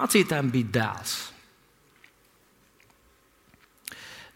[0.00, 1.18] mācītājam bija dēls.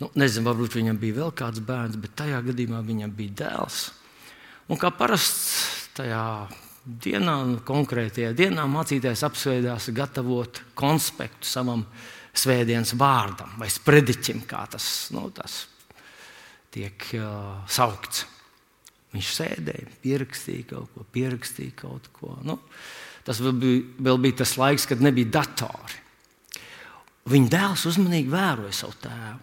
[0.02, 3.87] Nu, nezinu, varbūt viņam bija vēl kāds bērns, bet tajā gadījumā viņam bija dēls.
[4.69, 6.24] Un kā parasts tajā
[6.85, 11.87] dienā, nu, konkrētajā dienā, mācītājs apsvērdās gatavot konspektu savam
[12.35, 15.62] svētdienas vārdam vai sprediķim, kā tas, nu, tas
[16.75, 18.27] tiek uh, saukts.
[19.15, 22.35] Viņš sēdēja, pierakstīja kaut ko, pierakstīja kaut ko.
[22.43, 22.59] Nu,
[23.25, 26.00] tas vēl bija, vēl bija tas laiks, kad nebija datori.
[27.30, 29.43] Viņa dēls uzmanīgi vēroja savu tēvu.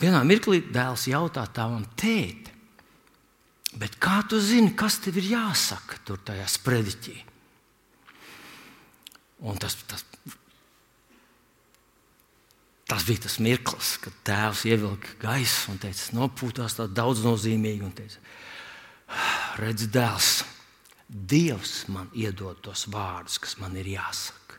[0.00, 2.54] Vienā mirklī dēls jautā tēvam, tēti,
[3.80, 7.16] bet kā tu zini, kas tev ir jāsaka tur tajā sprediķī?
[9.50, 10.04] Un tas, tas,
[12.88, 17.84] tas bija tas mirklis, kad tēvs ievilka gaisu un teica, nopūtās tā daudz nozīmīgi.
[17.84, 18.20] Un teica,
[19.60, 20.32] redz, dēls,
[21.10, 24.58] Dievs man iedod tos vārdus, kas man ir jāsaka.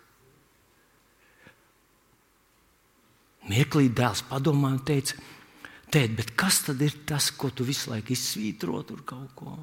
[3.47, 5.15] Mirklī dēls padomāja un teica,
[5.91, 9.55] tēt, bet kas tad ir tas, ko tu visu laiku izsvītro tur kaut ko?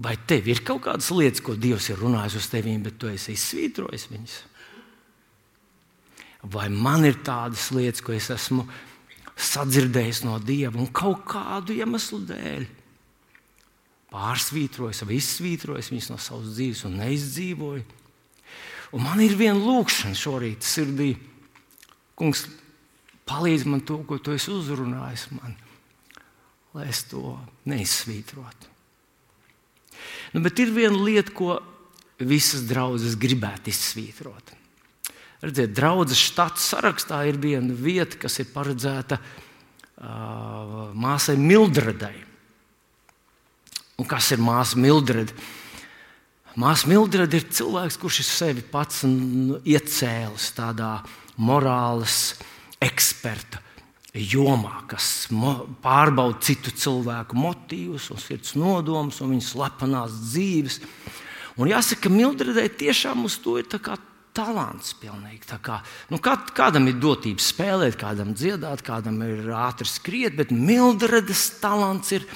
[0.00, 3.34] Vai tev ir kaut kādas lietas, ko Dievs ir runājis uz tevi, bet tu esi
[3.36, 4.36] izsvītrojis viņas?
[6.52, 8.64] Vai man ir tādas lietas, ko es esmu
[9.40, 12.68] sadzirdējis no Dieva un kaut kādu iemeslu dēļ
[14.10, 17.84] pārsvītrojis vai izsvītrojis viņas no savas dzīves un neizdzīvoju?
[18.90, 21.12] Un man ir viena lūkšana šorīt sirdī.
[22.18, 22.48] Kungs,
[23.30, 25.54] palīdz man to, ko tu esi uzrunājis man,
[26.74, 27.36] lai es to
[27.70, 28.66] neizsvītrotu.
[30.34, 31.60] Nu, bet ir viena lieta, ko
[32.18, 34.56] visas draudzes gribētu izsvītrot.
[35.40, 42.16] Redziet, draudzes štata sarakstā ir viena vieta, kas ir paredzēta uh, māsai Mildredai.
[44.00, 45.32] Un kas ir māsa Mildreda?
[46.60, 50.98] Māsa Mildreda ir cilvēks, kurš ir sevi pats iecēlis tādā
[51.40, 52.34] morāles
[52.82, 53.62] eksperta
[54.12, 55.28] jomā, kas
[55.84, 60.80] pārbauda citu cilvēku motīvus, un sirds nodomus un viņu slepenās dzīves.
[61.60, 63.68] Un jāsaka, ka Mildredai tiešām uz to ir
[64.36, 64.94] talants.
[65.62, 65.80] Kā,
[66.12, 72.14] nu, kā, kādam ir dotības spēlēt, kādam dziedāt, kādam ir ātri skriet, bet Mildredas talants
[72.16, 72.26] ir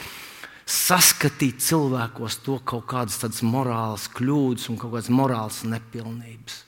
[0.64, 6.60] saskatīt cilvēkos to kaut kādas tādas morālas kļūdas un kaut kādas morālas nepilnības.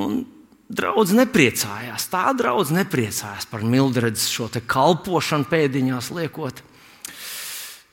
[0.00, 0.22] Un
[0.70, 2.04] Draudz nepriecājās.
[2.12, 6.62] Tā draudz nepriecājās par Mildredas šo kalpošanu pēdiņās liekot.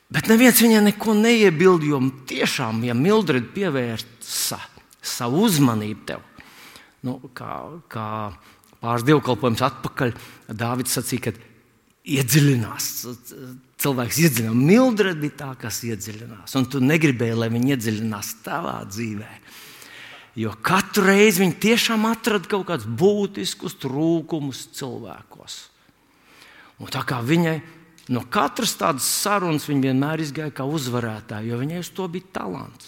[0.08, 1.98] Bet neviens viņai neko neiebilda, jo
[2.30, 4.60] tiešām, ja Mildreda pievērsa
[5.04, 6.24] savu uzmanību tev,
[7.06, 7.60] nu, kā,
[7.90, 8.08] kā
[8.82, 10.14] pāris dievkalpojums atpakaļ,
[10.58, 11.48] Dārvids sacīja, ka
[12.08, 12.90] iedziļinās.
[13.78, 14.58] Cilvēks iedziļinās.
[14.58, 16.54] Mildreda bija tā, kas iedziļinās.
[16.58, 19.48] Un tu negribēji, lai viņi iedziļinās tavā dzīvēm.
[20.38, 25.56] Jo katru reizi viņi tiešām atrada kaut kādus būtiskus trūkumus cilvēkos.
[26.78, 27.56] Un tā kā viņai
[28.14, 32.86] no katras tādas sarunas viņa vienmēr izgāja kā uzvarētāja, jo viņai uz to bija talants.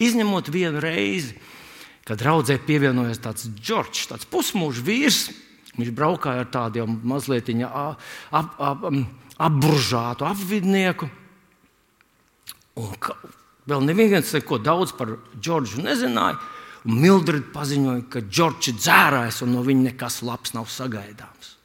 [0.00, 1.36] Izņemot vienu reizi,
[2.08, 5.22] kad draudzē pievienojās tāds Džordžs, tāds pusmūža vīrs.
[5.76, 8.00] Viņš braukāja ar tādu mazliet ap,
[8.32, 8.86] ap, ap,
[9.38, 11.08] apburžātu apvidnieku.
[12.80, 12.96] Un
[13.70, 16.40] Vēl neviens neko daudz par Džordžu nezināja.
[16.88, 21.56] Mildred paziņoja, ka Džordžs ir dzērājis un no viņa nekas labs nav sagaidāms.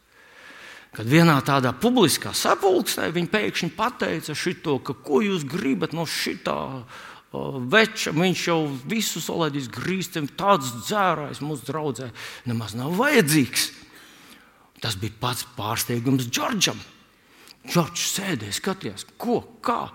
[0.95, 6.83] Kad vienā tādā publiskā sapulcē viņa pēkšņi pateica šito, ka ko jūs gribat no šitā
[7.35, 12.09] uh, veča, viņš jau visu solēdīs grīstam, tāds dzērājs mūsu draudzē
[12.47, 13.69] nemaz nav vajadzīgs.
[14.83, 16.79] Tas bija pats pārsteigums Džordžam.
[17.65, 19.87] Džordžs sēdēja, skatījās, ko, kā.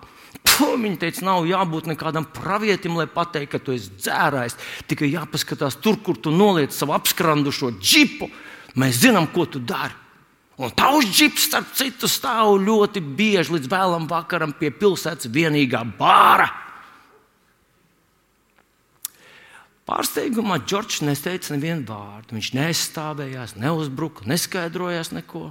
[0.61, 4.57] Viņa teica, nav jābūt nekādam pravietim, lai pateiktu, ka tu esi dzērājis.
[4.89, 8.29] Tikai jāpaskatās tur, kur tu noliec savu apskrandušo džipu.
[8.79, 9.95] Mēs zinām, ko tu dari.
[10.61, 16.49] Un tavs džips, starp citu, stāv ļoti bieži līdz vēlam vakaram pie pilsētas vienīgā bāra.
[19.91, 22.37] Pārsteigumā Džordžs neteica nevienu vārdu.
[22.37, 25.49] Viņš neaizstāvējās, neuzbruka, neskaidrojās neko.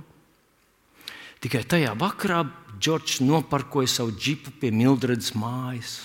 [1.44, 2.46] Tikai tajā vakarā
[2.80, 5.98] Džordžs noparkoja savu džipu pie Mildredas mājas.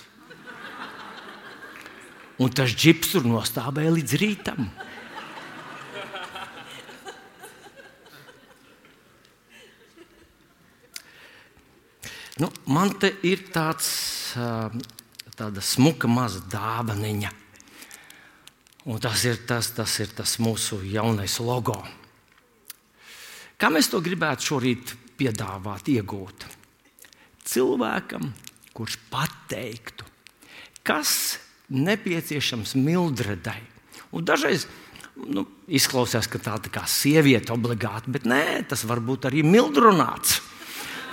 [2.43, 4.67] Un tas džips tur nostāvēja līdz rītam.
[12.43, 13.87] Nu, man te ir tāds,
[15.39, 17.44] tāda smuka maza dāvaniņa.
[18.85, 21.79] Un tas ir tas, tas ir tas mūsu jaunais logo.
[23.57, 26.45] Kā mēs to gribētu šorīt piedāvāt, iegūt?
[27.45, 28.31] cilvēkam,
[28.75, 30.05] kurš pateiktu,
[30.85, 31.37] kas
[31.69, 33.61] nepieciešams Mildredai.
[34.15, 34.67] Un dažreiz
[35.15, 40.41] nu, izklausās, ka tā ir kā sieviete obligāti, bet nē, tas var būt arī mildrunāts.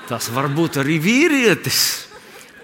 [0.08, 1.80] Tas var būt arī vīrietis,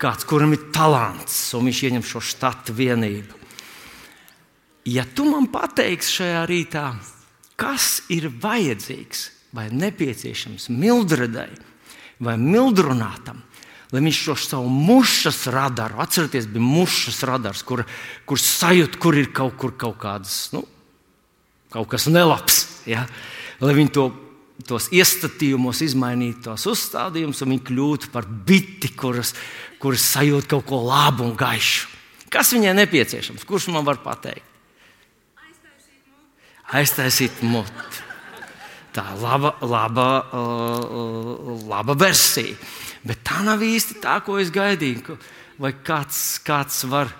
[0.02, 3.37] kāds, kuram ir talants, un viņš ieņem šo štatu vienību.
[4.88, 6.84] Ja tu man pateiksi šajā rītā,
[7.60, 9.24] kas ir vajadzīgs
[9.56, 11.50] vai nepieciešams Mildredai
[12.24, 13.42] vai Mildrunātam,
[13.92, 17.84] lai viņš šo savu mušas radaru, atcerieties, bija mušas radars, kur,
[18.24, 20.64] kur sajūt, kur ir kaut, kur kaut kādas, nu,
[21.74, 22.62] kaut kas nelabs.
[22.88, 23.04] Ja?
[23.60, 24.08] Lai viņi to,
[24.68, 29.34] tos iestatījumos izmainītu, tos uzstādījumus, un viņi kļūtu par biti, kuras,
[29.82, 31.96] kuras sajūt kaut ko labu un gaišu.
[32.32, 33.44] Kas viņai nepieciešams?
[33.48, 34.47] Kurš man var pateikt?
[36.76, 38.02] Aiztaisīt muti.
[38.92, 40.08] Tā ir laba, laba,
[41.68, 42.56] laba versija.
[43.06, 45.16] Bet tā nav īsti tā, ko es gaidīju.
[45.62, 47.10] Vai kāds, kāds var?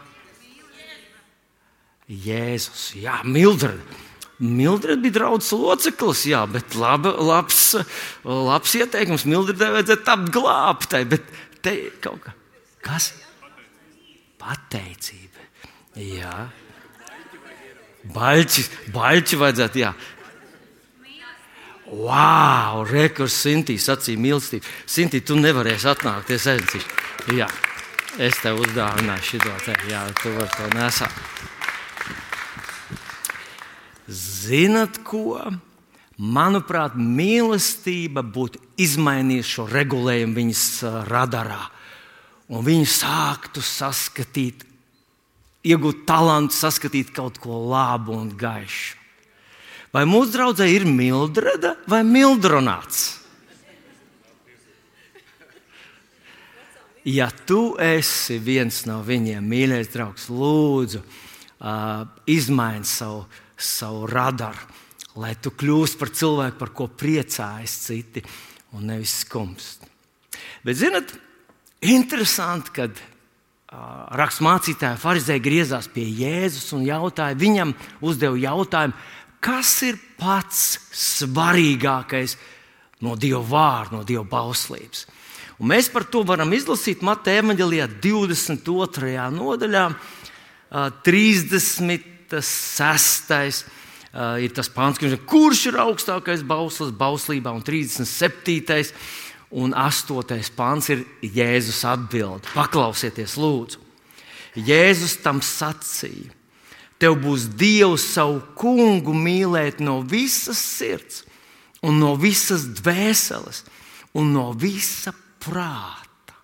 [2.08, 3.96] Jēzus, Jā, Mildred.
[4.38, 7.72] Mildred bija draugs loceklis, jā, bet laba, labs,
[8.22, 9.26] labs ieteikums.
[9.26, 11.26] Mildredai vajadzēja tapt glābtai, bet
[11.64, 11.74] te
[12.04, 12.34] kaut kā.
[12.86, 13.10] Kas?
[14.38, 15.42] Pateicība.
[15.98, 16.36] Jā.
[18.14, 18.64] Baļķi,
[18.94, 19.92] baļķi vajadzētu, jā.
[21.88, 24.66] Wow, rekurs Sintī sacīja mīlestību.
[24.84, 26.98] Sintī, tu nevarēsi atnākt, es aizcīšu.
[27.38, 27.48] Jā,
[28.20, 31.24] es tev uzdāvināšu šo te, jā, tu vari to nesāt.
[34.08, 35.40] Zinat ko?
[36.18, 40.64] Manuprāt, mīlestība būtu izmainījusi šo regulējumu viņas
[41.08, 41.60] radarā.
[42.48, 44.64] Un viņi sāktu saskatīt,
[45.68, 48.96] iegūt talantu, saskatīt kaut ko labu un gaišu.
[49.92, 53.16] Vai mūsu draudzē ir Mildreda vai Mildronāts?
[57.08, 63.22] Ja tu esi viens no viņiem, mīļais draugs, lūdzu, uh, izmaini savu,
[63.56, 64.66] savu radaru,
[65.22, 68.20] lai tu kļūsi par cilvēku, par ko priecājas citi,
[68.76, 69.86] un nevis skumst.
[70.66, 71.14] Bet, zinot,
[71.80, 73.00] interesanti, kad
[73.68, 78.94] raksturmācītāji Pharizēji griezās pie Jēzus un jautāja, viņam uzdeva jautājumu,
[79.44, 82.36] kas ir pats svarīgākais
[83.04, 85.06] no Dieva vārda, no Dieva bauslības.
[85.58, 89.30] Un mēs par to varam izlasīt Mateja evanģelijā 22.
[89.34, 89.84] nodaļā,
[91.04, 93.64] 36.
[94.44, 94.96] ir tas pāns,
[95.28, 98.92] kurš ir augstākais bauslis bauslībā, un 37.
[99.50, 100.52] Un 8.
[100.56, 102.48] pāns ir Jēzus atbild.
[102.54, 103.84] Paklausieties, lūdzu!
[104.58, 106.32] Jēzus tam sacīja:
[106.98, 111.22] Tev būs Dievs savu kungu mīlēt no visas sirds,
[111.82, 113.62] un no visas dvēseles,
[114.18, 116.34] un no visa prāta.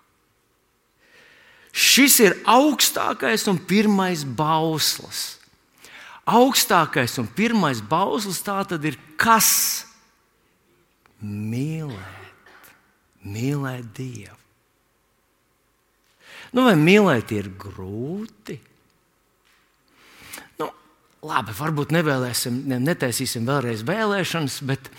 [1.75, 5.35] Šis ir augstākais un pirmais bauslis.
[6.25, 9.83] Augstākais un pirmais bauslis tā tad ir kas?
[11.19, 12.24] Mīlēt,
[13.25, 14.39] mīlēt Dievu.
[16.55, 18.59] Nu, vai mīlēt ir grūti?
[21.25, 24.89] labi, varbūt nevēlēsim, ne, netaisīsim vēlreiz vēlēšanas, bet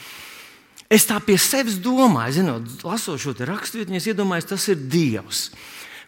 [0.93, 5.46] es tā pie sevis domāju, zinot, lasot šo raksturvietu, es iedomājos, tas ir Dievs,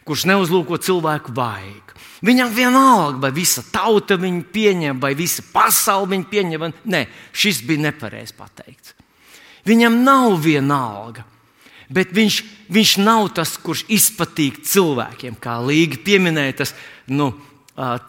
[0.07, 1.95] kurš neuzlūko cilvēku vajag.
[2.25, 6.65] Viņam vienalga, vai visa tauta viņu pieņem, vai visa pasaule viņu pieņem.
[6.91, 8.95] Nē, šis bija nepareizi pateikts.
[9.67, 11.23] Viņam nav vienalga.
[11.89, 16.59] Bet viņš, viņš nav tas, kurš izpatīk cilvēkiem, kā Līga pieminēja.
[16.61, 16.73] Tas,
[17.09, 17.31] nu,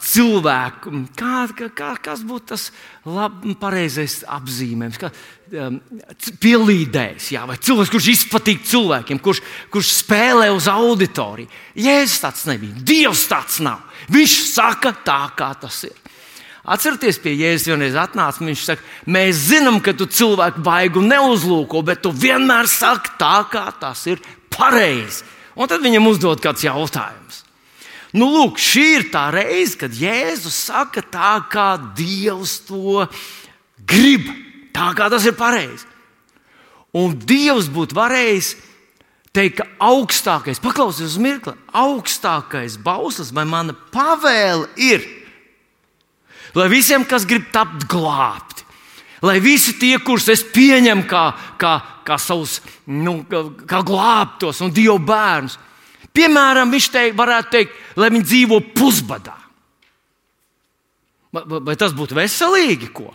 [0.03, 2.65] cilvēku, kā, kā, kas būtu tas
[3.07, 5.11] lab, pareizais apzīmējums, kā
[6.43, 11.51] pielīdējs, jā, vai cilvēks, kurš izpatīk cilvēkiem, kurš, kurš spēlē uz auditoriju.
[11.79, 13.87] Jēzus tāds nebija, Dievs tāds nav.
[14.11, 16.00] Viņš saka tā, kā tas ir.
[16.61, 18.45] Atcerieties, pie Jēzus vienreiz atnāca.
[18.45, 23.67] Viņš saka, mēs zinām, ka tu cilvēku baigu neuzlūko, bet tu vienmēr saki tā, kā
[23.81, 24.21] tas ir
[24.53, 25.25] pareizi.
[25.57, 27.45] Un tad viņam uzdod kāds jautājums.
[28.17, 33.07] Nu, lūk, šī ir tā reize, kad Jēzus saka tā, kā Dievs to
[33.87, 34.27] grib,
[34.75, 35.87] tā kā tas ir pareizi.
[36.97, 38.57] Un Dievs būtu varējis
[39.37, 45.07] teikt, ka augstākais, paklausieties uz mirkli, augstākais bauslis vai mana pavēle ir,
[46.59, 48.67] lai visiem, kas grib tapt glābti,
[49.23, 51.25] lai visi tie, kurus es pieņemu kā,
[51.61, 51.75] kā,
[52.07, 55.59] kā savus nu, kā glābtos un Dieva bērnus,
[56.17, 59.37] Piemēram, viņš te varētu teikt, lai viņi dzīvo pusbadā.
[61.31, 62.91] Vai, vai tas būtu veselīgi?
[62.95, 63.13] Ko?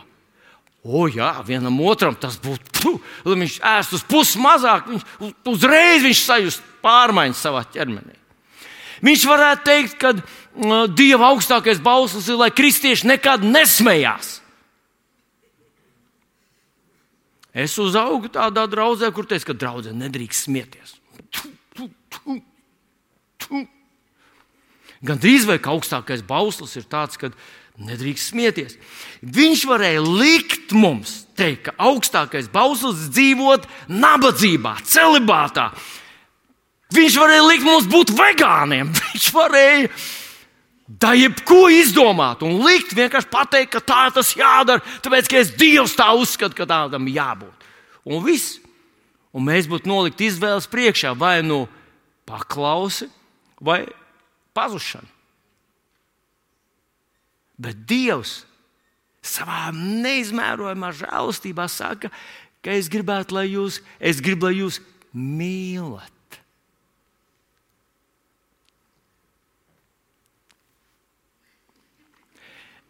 [0.85, 2.93] O, jā, vienam otram tas būtu.
[3.27, 8.15] Lai viņš ēst uz pusi mazāk, viņš uzreiz viņš sajust pārmaiņas savā ķermenī.
[9.03, 10.13] Viņš varētu teikt, ka
[10.95, 14.39] Dieva augstākais bauslis ir, lai kristieši nekad nesmējās.
[17.55, 20.95] Es uzaugu tādā draudzē, kur teica, ka draudzē nedrīkst smieties.
[25.05, 27.31] Gan drīz vai ka augstākais bauslis ir tāds, ka
[27.79, 28.75] nedrīkst smieties.
[29.23, 35.69] Viņš varēja likt mums teikt, ka augstākais bauslis dzīvot nabadzībā, celibātā.
[36.95, 38.93] Viņš varēja likt mums būt vegāniem.
[39.01, 39.89] Viņš varēja
[40.85, 45.95] da jebko izdomāt un likt vienkārši pateikt, ka tā tas jādara, tāpēc ka es Dievs
[45.97, 47.65] tā uzskatu, ka tādam jābūt.
[48.05, 48.59] Un viss.
[49.35, 51.65] Un mēs būtu nolikt izvēles priekšā vai nu
[52.29, 53.09] paklausi
[53.59, 53.81] vai
[54.55, 55.09] pazušana.
[57.59, 58.43] Bet Dievs
[59.25, 62.11] savā neizmērojamā žēlastībā saka,
[62.63, 64.79] ka es gribētu, lai jūs, es gribu, lai jūs
[65.11, 66.14] mīlat.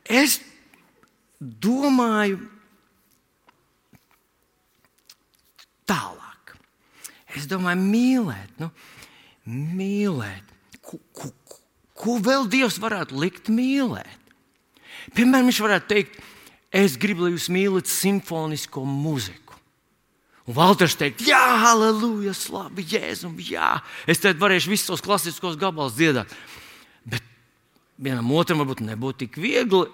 [0.06, 0.40] Es
[1.40, 2.40] domāju
[5.90, 6.56] tālāk.
[7.36, 8.70] Es domāju, mīlēt, nu,
[9.50, 10.54] mīlēt.
[10.86, 11.32] Ko, ko,
[11.98, 14.22] ko vēl Dievs varētu likt mīlēt?
[15.16, 16.22] Piemēram, viņš varētu teikt,
[16.76, 19.58] es gribu, lai jūs mīlat simfonisko mūziku.
[20.46, 23.80] Un Valters teikt, jā, halleluja, slabi, jēzum, jā.
[24.06, 26.30] Es te varēšu visus tos klasiskos gabalus dziedāt.
[27.96, 29.86] Vienam otram varbūt nebūtu tik viegli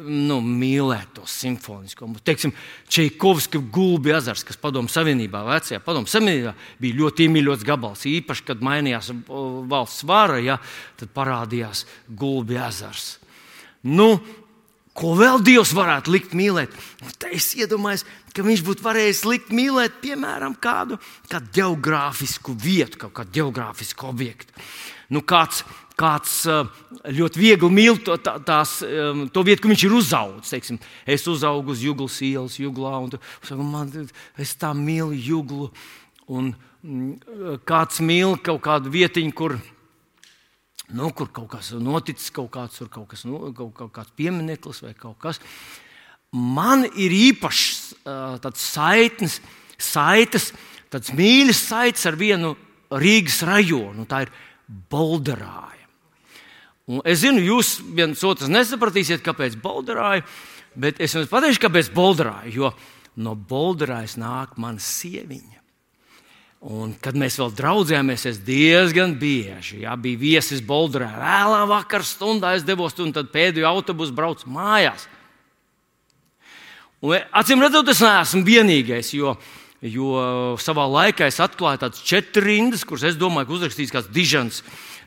[0.00, 2.24] nu, mīlēt to simfonisko mūziku.
[2.26, 2.52] Teiksim,
[2.92, 8.06] Čeikovska gulbi ezers, kas Padomu Savienībā, vecajā Padomu Savienībā bija ļoti iemīļots gabals.
[8.08, 9.12] Īpaši, kad mainījās
[9.70, 10.58] valsts vara, ja,
[11.00, 13.16] tad parādījās gulbi ezers.
[13.82, 14.14] Nu,
[14.96, 16.74] ko vēl Dievs varētu likt mīlēt?
[17.02, 21.00] Nu, es iedomājos, ka viņš būtu varējis likt mīlēt, piemēram, kādu,
[21.32, 24.56] kādu geogrāfisku vietu, kādu geogrāfisku objektu.
[25.12, 25.60] Nu, kāds,
[26.02, 26.66] kāds eh,
[27.14, 30.54] ļoti viegli mīl to, tā, tās, to vietu, kur viņš ir uzaugusi.
[30.56, 33.92] Teiksim, es uzaugu uz Juglas ielas, Juglā, un saku, man,
[34.42, 35.70] es tā mīlu Juglu.
[36.32, 39.56] Un mm, kāds mīl kaut kādu vietiņu, kur,
[40.92, 44.94] nu, kur kaut kas noticis, kaut kāds, kaut kas, nu, kaut, kaut kāds piemineklis vai
[44.98, 45.42] kaut kas.
[46.32, 49.40] Man ir īpašs eh, tāds saitnes,
[49.76, 50.52] saites,
[50.92, 52.54] tāds mīļas saites ar vienu
[52.92, 54.06] Rīgas rajonu.
[54.08, 54.32] Tā ir
[54.92, 55.81] Bolderāja.
[56.90, 60.24] Un es zinu, jūs viens otrs nesapratīsiet, kāpēc Bolderāja,
[60.74, 62.50] bet es jums pateikšu, kāpēc Bolderāja.
[62.50, 62.72] Jo
[63.16, 65.60] no Bolderājas nāk mana sieviņa.
[66.62, 71.08] Un, kad mēs vēl draudzējāmies, es diezgan bieži ja, biju viesis Bolderā.
[71.18, 75.08] Vēlā vakarā stundā es devos, un tad pēdējo autobusu braucu mājās.
[77.02, 79.34] Un, acīm redzot, es neesmu vienīgais, jo,
[79.82, 80.12] jo
[80.62, 84.62] savā laikā es atklāju tādas četras rindas, kuras es domāju, ka uzrakstīs kāds dižants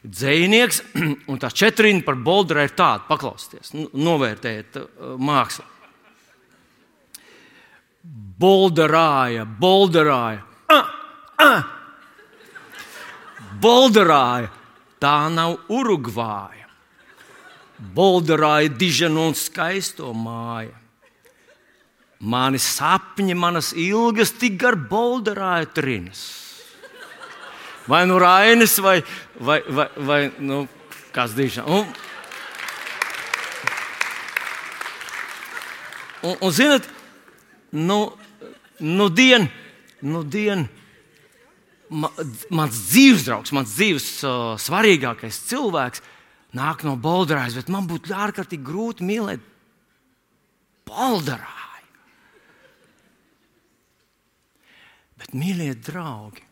[0.06, 0.82] dzinieks,
[1.32, 5.66] un tās četras par Bolderā ir tāda, paklausieties, novērtējiet uh, mākslu.
[8.40, 10.44] Bolderāja, Bolderāja.
[10.70, 10.92] Ah,
[11.42, 11.64] ah.
[13.62, 14.52] Bolderāja,
[15.02, 16.68] tā nav Urugvāja.
[17.96, 20.76] Bolderāja dižanu un skaisto māju.
[22.26, 26.45] Mani sapņi, manas ilgas tik gar Bolderāja trinas
[27.88, 29.04] vai nu Rainis, vai,
[29.38, 30.66] vai, vai, vai nu,
[31.16, 31.68] kāds dīšana.
[31.70, 31.86] Un,
[36.26, 36.90] un, un zinot,
[37.70, 38.00] nu,
[38.78, 39.48] nu dien,
[40.02, 40.66] nu dien,
[41.90, 42.12] ma,
[42.50, 46.04] mans dzīves draugs, mans dzīves uh, svarīgākais cilvēks
[46.56, 49.44] nāk no Bolderājas, bet man būtu ārkārtīgi grūti mīlēt
[50.86, 51.54] Bolderāju.
[55.16, 56.45] Bet, mīļie draugi,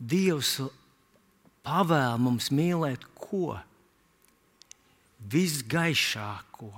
[0.00, 0.56] Dievs
[1.66, 3.58] pavēl mums mīlēt ko?
[5.30, 6.70] Visgaišāko,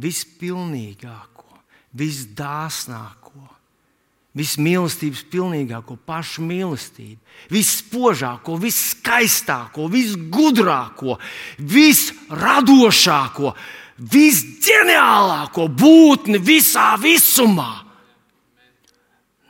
[0.00, 1.58] vispilnīgāko,
[2.00, 3.44] visdāsnāko,
[4.38, 7.20] vismīlestības pilnīgāko, pašu mīlestību,
[7.52, 11.18] visspožāko, visskaistāko, visgudrāko,
[11.60, 13.52] visradošāko,
[13.98, 17.84] visģeniālāko būtni visā visumā.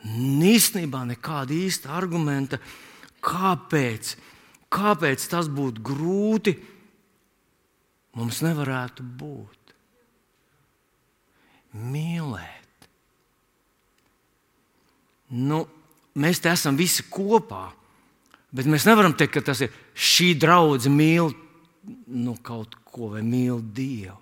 [0.09, 2.57] Īstenībā nekāda īsta argumenta
[3.25, 4.13] Kāpēc?
[4.69, 6.55] Kāpēc tas būtu grūti?
[8.19, 9.73] Mums nevarētu būt.
[11.79, 12.87] Mīlēt.
[15.29, 15.61] Nu,
[16.17, 17.67] mēs te esam visi kopā,
[18.49, 21.29] bet mēs nevaram teikt, ka tas ir šī draudzene mīl
[22.07, 24.17] nu, kaut ko vai mīl Dievu.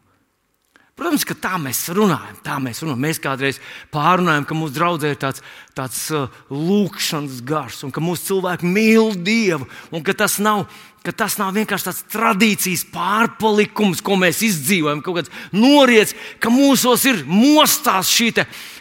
[0.98, 2.38] Protams, ka tā mēs runājam.
[2.42, 3.04] Tā mēs, runājam.
[3.06, 3.60] mēs kādreiz
[3.94, 5.44] pārunājam, ka mūsu draudzē ir tāds,
[5.78, 10.64] tāds uh, lūkšanas gars, un ka mūsu cilvēki mīl Dievu, un ka tas nav,
[11.06, 17.06] ka tas nav vienkārši tāds tradīcijas pārpalikums, ko mēs izdzīvojam, kaut kāds noriets, ka mūsos
[17.06, 18.32] ir mostās šī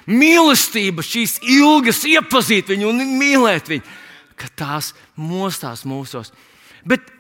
[0.08, 3.84] mīlestība, šīs ilgas iepazīt viņu un mīlēt viņu,
[4.40, 6.32] ka tās mostās mūsos.
[6.88, 7.12] Bet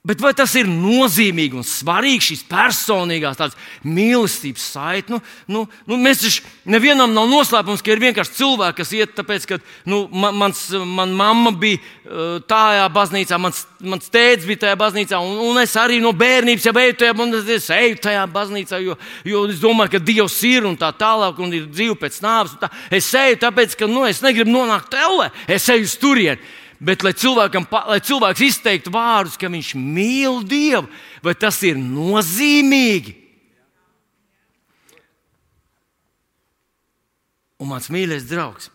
[0.00, 3.36] Bet vai tas ir nozīmīgi un svarīgi, šīs personīgās
[3.84, 5.12] mīlestības saite?
[5.12, 9.44] Nu, nu, nu, mēs taču nevienam nav noslēpums, ka ir vienkārši cilvēki, kas iet, tāpēc,
[9.50, 13.60] ka nu, man, mans, man mamma bija uh, tajā baznīcā, mans,
[13.92, 17.12] mans tēvs bija tajā baznīcā, un, un es arī no bērnības jau eju tajā,
[17.58, 18.96] es eju tajā baznīcā, jo,
[19.28, 22.56] jo es domāju, ka Dievs ir un tā tālāk, un ir dzīve pēc nāves.
[22.56, 22.72] Tā.
[22.88, 26.40] Es eju tāpēc, ka nu, es negribu nonākt tellē, es eju uz turieni.
[26.80, 30.88] Bet, lai, lai cilvēks izteiktu vārdus, ka viņš mīl Dievu,
[31.20, 33.16] vai tas ir nozīmīgi?
[37.60, 38.70] Un mans mīļais draugs,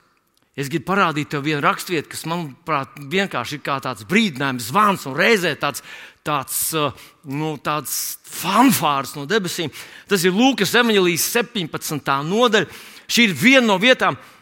[0.53, 5.17] es gribu parādīt tev vienu raksturvietu, kas manuprāt vienkārši ir kā tāds brīdinājums, zvans un
[5.17, 5.81] reizē tāds,
[6.21, 6.93] tāds, uh,
[7.25, 9.73] nu, tāds fanfārs no debesīm.
[10.05, 12.13] Tas ir Lūkas evanģelijas 17.
[12.29, 12.69] nodaļa.
[13.09, 14.34] Šī ir viena no vietām, kas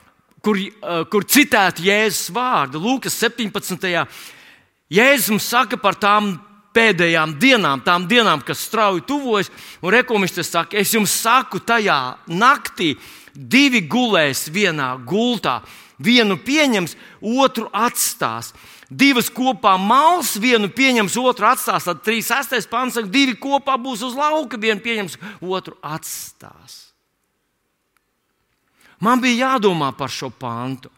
[0.44, 2.82] kur, uh, kur citēti Jēzus vārdi.
[2.82, 3.88] Lūkas 17.
[4.94, 6.36] Jēzus saka par tām
[6.74, 12.96] pēdējām dienām, tām dienām, kas strauji tuvojas, un rekomists saka, es jums saku, tajā naktī
[13.34, 15.62] divi gulēs vienā gultā.
[16.04, 18.52] Vienu pieņems, otru atstās.
[18.90, 21.86] Divas kopā mals, vienu pieņems, otru atstās.
[21.88, 26.93] Tad 3,6 pāns saka, divi kopā būs uz lauka, vienu pieņems, otru atstās.
[29.04, 30.92] Man bija jādomā par šo pantu.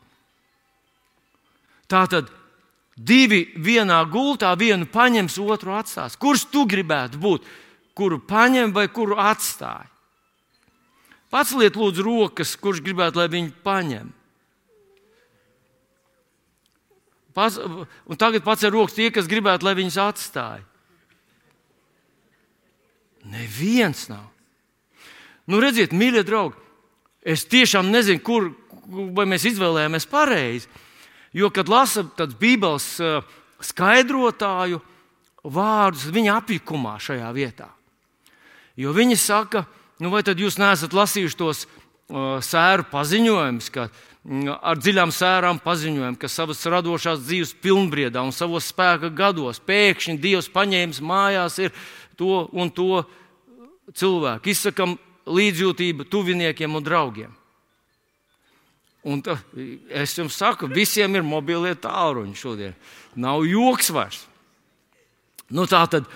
[1.90, 2.30] Tā tad
[2.96, 6.18] divi vienā gultā, vienu paņems, otru atstās.
[6.18, 7.46] Kurš tu gribētu būt?
[7.96, 9.88] Kuru paņem vai kuru atstāj?
[11.32, 14.12] Paceliet, lūdzu, rokas, kurš gribētu, lai viņi paņem.
[17.36, 20.62] Pas, un tagad pats ir rokas tie, kas gribētu, lai viņus atstāj.
[23.28, 24.30] Neviens nav.
[25.50, 26.65] Nu, redziet, mīļie draugi,
[27.26, 28.52] Es tiešām nezinu, kur
[29.26, 30.70] mēs izvēlējāmies pareizi.
[31.36, 33.18] Jo, kad lasām Bībeles eh,
[33.66, 34.80] skaidrotāju
[35.44, 37.70] vārdus, viņa apjukumā šajā vietā.
[38.78, 39.66] Jo viņi saka,
[40.04, 45.62] nu vai tad jūs neesat lasījuši tos uh, sēru paziņojumus, ka mm, ar dziļām sērām
[45.64, 51.62] paziņojumu, ka savas radošās dzīves pilnbriedā un savos spēka gados pēkšņi Dievs paņēmis mājās
[52.20, 53.06] to un to
[53.96, 54.52] cilvēku.
[54.52, 57.34] Izsakam līdzjūtība tuviniekiem un draugiem.
[59.06, 59.36] Un tā,
[59.94, 62.78] es jums saku, visiem ir mobilie tālruņi šodien.
[63.22, 64.24] Nav joks vairs.
[65.54, 66.08] Nu, tā, tad,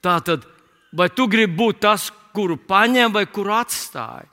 [0.00, 0.46] tā tad,
[0.96, 4.24] vai tu gribi būt tas, kuru paņem vai kuru atstāj?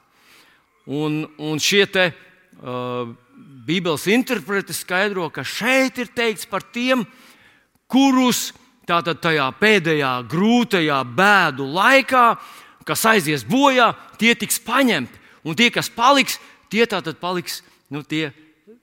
[0.87, 2.05] Un, un šie te,
[2.63, 3.11] uh,
[3.69, 7.03] Bībeles interpreti skaidro, ka šeit ir teikts par tiem,
[7.91, 8.49] kurus
[8.89, 12.23] tātad tajā pēdējā grūtajā bēdu laikā
[12.89, 15.21] kas aizies bojā, tie tiks paņemti.
[15.45, 16.39] Un tie, kas paliks,
[16.73, 17.61] tie tātad paliks
[17.93, 18.31] nu, tie,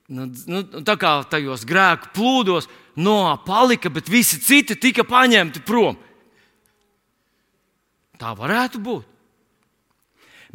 [0.07, 5.99] nu, nu, tā kā tajos grēku plūdos, no palika, bet visi citi tika paņemti prom.
[8.17, 9.13] Tā varētu būt.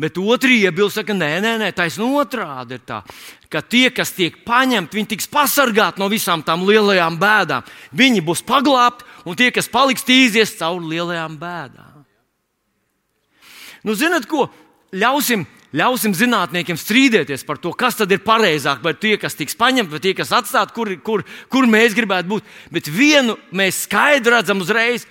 [0.02, 3.02] Bet otrī iebilst, ka nē, nē, nē taisnība otrādi ir tā,
[3.52, 7.68] ka tie, kas tiek paņemti, viņi tiks pasargāti no visām tām lielajām bēdām.
[7.92, 11.91] Viņi būs paglābti, un tie, kas paliks, tīzies cauri lielajām bēdām.
[13.82, 14.46] Nu, zinat, ko?
[14.92, 19.92] Ļausim, ļausim zinātniekiem strīdēties par to, kas tad ir pareizāk, vai tie, kas tiks paņemti,
[19.94, 22.52] vai tie, kas atstāti, kur, kur, kur mēs gribētu būt.
[22.74, 25.06] Bet vienu mēs skaidri redzam uzreiz,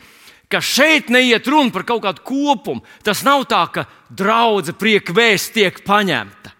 [0.51, 2.85] ka šeit neiet runa par kaut kādu kopumu.
[3.03, 6.53] Tas nav tā, ka draudzene prieka vēsts tiek paņemta.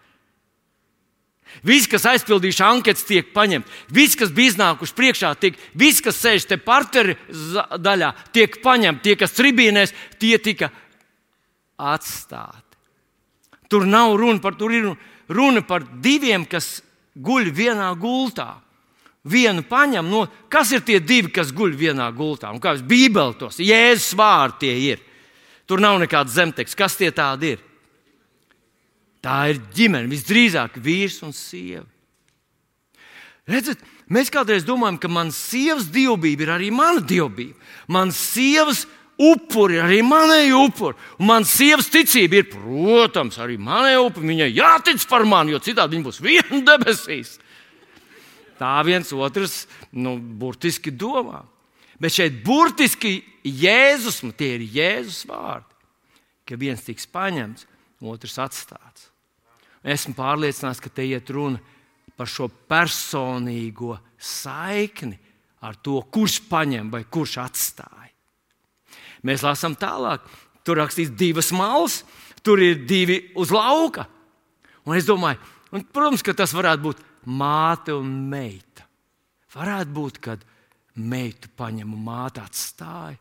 [1.68, 3.70] Visi, kas aizpildījuši anketas, tiek paņemti.
[3.94, 9.04] Visi, kas bija iznākuši priekšā, tiek, visi, kas sēž te parteri daļā, tiek paņemti.
[9.06, 10.72] Tie, kas tribīnēs, tie tika
[11.82, 12.78] atstāti.
[13.72, 14.74] Tur nav runa par, tur
[15.32, 16.82] runa par diviem, kas
[17.16, 18.60] guļ vienā gultā.
[19.22, 22.50] Vienu paņem no, kas ir tie divi, kas guļ vienā gultā?
[22.50, 25.04] Un kā jau Bībelē tos jēzus vārdi tie ir.
[25.70, 27.62] Tur nav nekāds zemteksts, kas tie tādi ir.
[29.22, 31.86] Tā ir ģimene, visdrīzāk vīrs un sieva.
[33.52, 37.60] Redziet, mēs kādreiz domājam, ka manas sievas dievbijība ir arī mana dievbijība.
[37.94, 38.88] Manas sievas
[39.22, 40.98] upuri, arī manai upuri.
[41.20, 44.32] Un manas sievas ticība ir, protams, arī manai upuri.
[44.34, 47.38] Viņai jātic par mani, jo citādi viņa būs viena debesīs.
[48.62, 49.66] Tā viens otrs,
[49.98, 51.42] nu, burtiski domā.
[52.02, 55.78] Bet šeit burtiski Jēzus, tie ir Jēzus vārdi,
[56.46, 57.68] ka viens tiks paņemts,
[58.02, 59.10] otrs atstāts.
[59.82, 61.62] Esmu pārliecināts, ka te iet runa
[62.18, 65.18] par šo personīgo saikni
[65.66, 68.01] ar to, kurš paņem vai kurš atstāja.
[69.28, 70.24] Mēs lasām tālāk,
[70.66, 72.02] tur rakstīts divas malas,
[72.42, 74.08] tur ir divi uz lauka.
[74.88, 75.38] Un es domāju,
[75.72, 78.88] un, protams, ka tas varētu būt māte un meita.
[79.54, 80.46] Varētu būt, kad
[80.96, 83.20] meitu paņem un māte atstāja.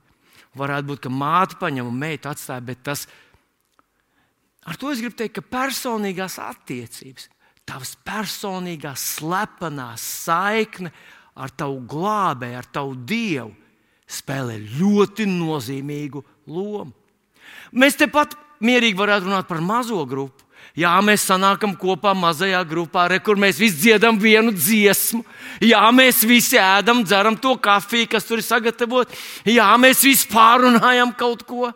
[0.59, 3.05] Varētu būt, ka māte paņem un meita atstāja, bet tas
[4.67, 7.29] ar to es gribu teikt, ka personīgās attiecības,
[7.69, 10.91] tavas personīgās slepenās saikne
[11.41, 13.55] ar tavu glābēju, ar tavu dievu
[14.11, 16.93] spēlē ļoti nozīmīgu lomu.
[17.71, 20.47] Mēs tepat mierīgi varētu runāt par mazo grupu.
[20.79, 25.25] Jā, mēs sanākam kopā mazajā grupā, re, kur mēs visi dziedam vienu dziesmu.
[25.67, 29.17] Jā, mēs visi ēdam, dzeram to kafiju, kas tur ir sagatavota.
[29.51, 31.73] Jā, mēs visi pārunājam kaut ko.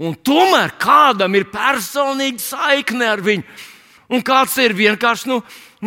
[0.00, 3.44] Un tomēr kādam ir personīga saikne ar viņu.
[4.10, 5.36] Un kāds ir vienkārši nu,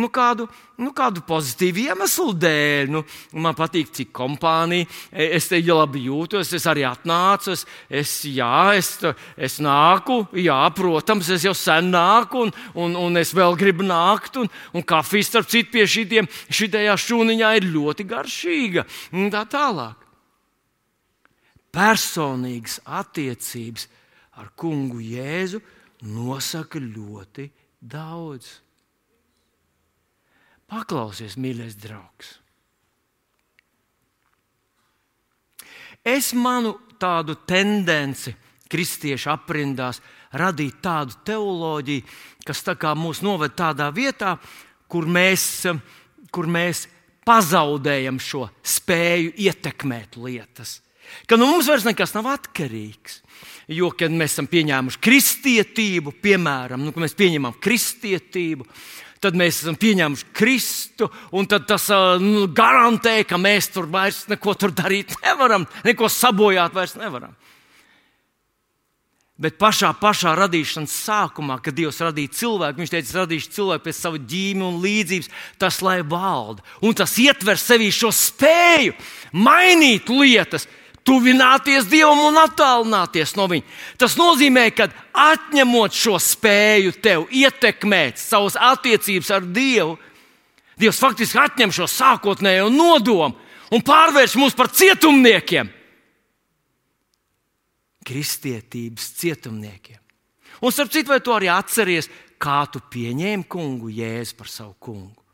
[0.00, 0.46] nu, kādu,
[0.80, 2.92] nu, kādu pozitīvu iemeslu dēļ.
[2.94, 3.02] Nu,
[3.44, 4.88] man patīk, cik kompānija.
[5.12, 7.52] Es te jau labi jūtos, es arī atnācu.
[7.52, 8.94] Es, es, jā, es,
[9.36, 12.54] es nāku, jā, protams, es jau sen nāku, un,
[12.86, 14.38] un, un es vēl gribu nākt.
[14.40, 18.86] Un, un kafija, starp citu, pie šitiem, šitajā šūniņā ir ļoti garšīga.
[19.20, 20.00] Un tā tālāk.
[21.74, 23.84] Personīgas attiecības
[24.40, 25.60] ar kungu Jēzu
[26.08, 27.50] nosaka ļoti
[27.84, 28.60] daudz.
[30.70, 32.38] Paklausies, mīļais draugs.
[36.04, 38.34] Es manu tādu tendenci
[38.68, 40.00] kristiešu aprindās
[40.36, 42.04] radīt tādu teoloģiju,
[42.44, 44.34] kas tā mūs noved tādā vietā,
[44.90, 45.64] kur mēs,
[46.34, 46.86] kur mēs
[47.24, 50.80] pazaudējam šo spēju ietekmēt lietas.
[51.28, 53.20] Ka nu mums vairs nekas nav atkarīgs.
[53.72, 58.66] Jo, kad mēs esam pieņēmuši kristietību, piemēram, nu, mēs pieņemam kristietību,
[59.24, 61.88] tad mēs esam pieņēmuši Kristu, un tas
[62.20, 67.32] nu, garantē, ka mēs tur vairs neko tur darīt nevaram, neko sabojāt vairs nevaram.
[69.34, 74.20] Bet pašā, pašā radīšanas sākumā, kad Dievs radīja cilvēku, Viņš teica, radīšu cilvēku pēc sava
[74.30, 76.62] ģīmija un līdzības, tas lai valda.
[76.86, 78.94] Un tas ietver sevī šo spēju
[79.34, 80.68] mainīt lietas,
[81.04, 83.66] tuvināties Dievam un attālināties no Viņa.
[84.00, 89.98] Tas nozīmē, ka atņemot šo spēju tev ietekmēt savas attiecības ar Dievu,
[90.80, 93.36] Dievs faktiski atņem šo sākotnējo nodomu
[93.74, 95.70] un pārvērš mūs par cietumniekiem.
[98.04, 100.00] Kristietības cietumniekiem.
[100.60, 102.08] Un, starp citu, vai tu arī atceries,
[102.40, 105.24] kā tu pieņēmi kungu Jēzu par savu kungu?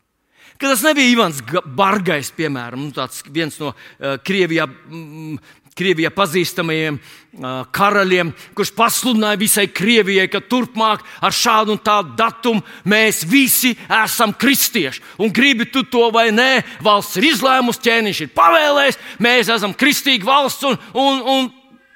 [0.61, 1.39] Ka tas nebija Ivans
[1.73, 5.39] Bargais, piemēram, nu, viens no uh, Krievijā mm,
[5.77, 12.63] Krievijā pazīstamajiem uh, karaļiem, kurš pasludināja visai Krievijai, ka turpmāk ar šādu un tādu datumu
[12.91, 15.03] mēs visi esam kristieši.
[15.23, 16.49] Un gribi tu to vai nē,
[16.83, 21.49] valsts ir izlēmusi, ķēniņš ir pavēlējis, mēs esam kristīga valsts un, un, un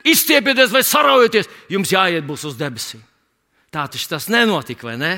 [0.07, 3.03] izstiepieties vai saraujieties, jums jāiet būs uz debesīm.
[3.75, 5.13] Tā tas nenotika, vai ne?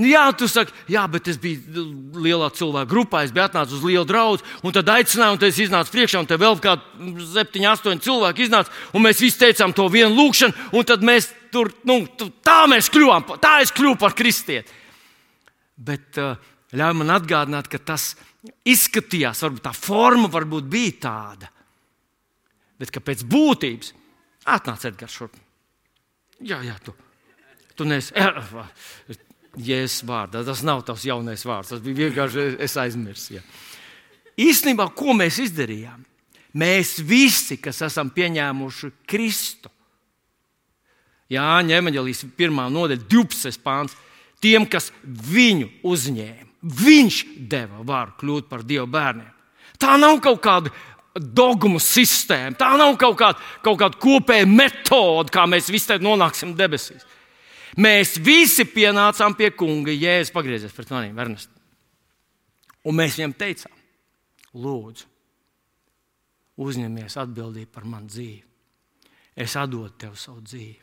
[0.00, 1.84] Nu, jā, tu saki, jā, bet es biju
[2.24, 5.60] lielā cilvēku grupā, es biju atnācis uz lielu draugu, un tad aicināju, un tad es
[5.60, 9.86] iznācu priekšā, un te vēl kādi septiņi, astoņi cilvēki iznāca, un mēs visi teicām to
[9.92, 12.00] vienu lūkšanu, un tad mēs tur, nu,
[12.44, 14.80] tā mēs kļuvām, tā es kļuvu par kristieti.
[15.76, 16.40] Bet uh,
[16.72, 18.14] ļauj man atgādināt, ka tas
[18.68, 21.50] izskatījās, varbūt tā forma varbūt bija tāda,
[22.80, 23.92] bet ka pēc būtības
[24.56, 25.36] atnāc Edgars šurp.
[26.42, 26.96] Jā, jā, tu.
[27.76, 28.12] Tu neesi.
[29.60, 30.44] Jēzus vārdā.
[30.46, 31.74] Tas nav tavs jaunais vārds.
[31.74, 33.36] Tas bija vienkārši es aizmirsu.
[33.36, 33.44] Ja.
[34.40, 36.06] Īstenībā, ko mēs izdarījām?
[36.58, 39.70] Mēs visi, kas esam pieņēmuši Kristu,
[41.32, 43.60] Jāņa Evanģelijas pirmā nodaļa, 12.
[43.64, 43.94] pāns,
[44.42, 46.48] tiem, kas viņu uzņēma,
[46.82, 49.30] viņš deva varu kļūt par Dieva bērniem.
[49.80, 50.72] Tā nav kaut kāda
[51.16, 57.06] dogmu sistēma, tā nav kaut kāda, kaut kāda kopēja metode, kā mēs visi nonāksim debesīs.
[57.80, 59.92] Mēs visi pienācām pie kunga.
[59.94, 61.50] Jēzus pagriezies pret maniem, Ernest.
[62.84, 63.74] Un mēs viņam teicām,
[64.58, 65.06] lūdzu,
[66.60, 68.42] uzņemies atbildību par manu dzīvi.
[69.38, 70.80] Es atdodu tev savu dzīvi.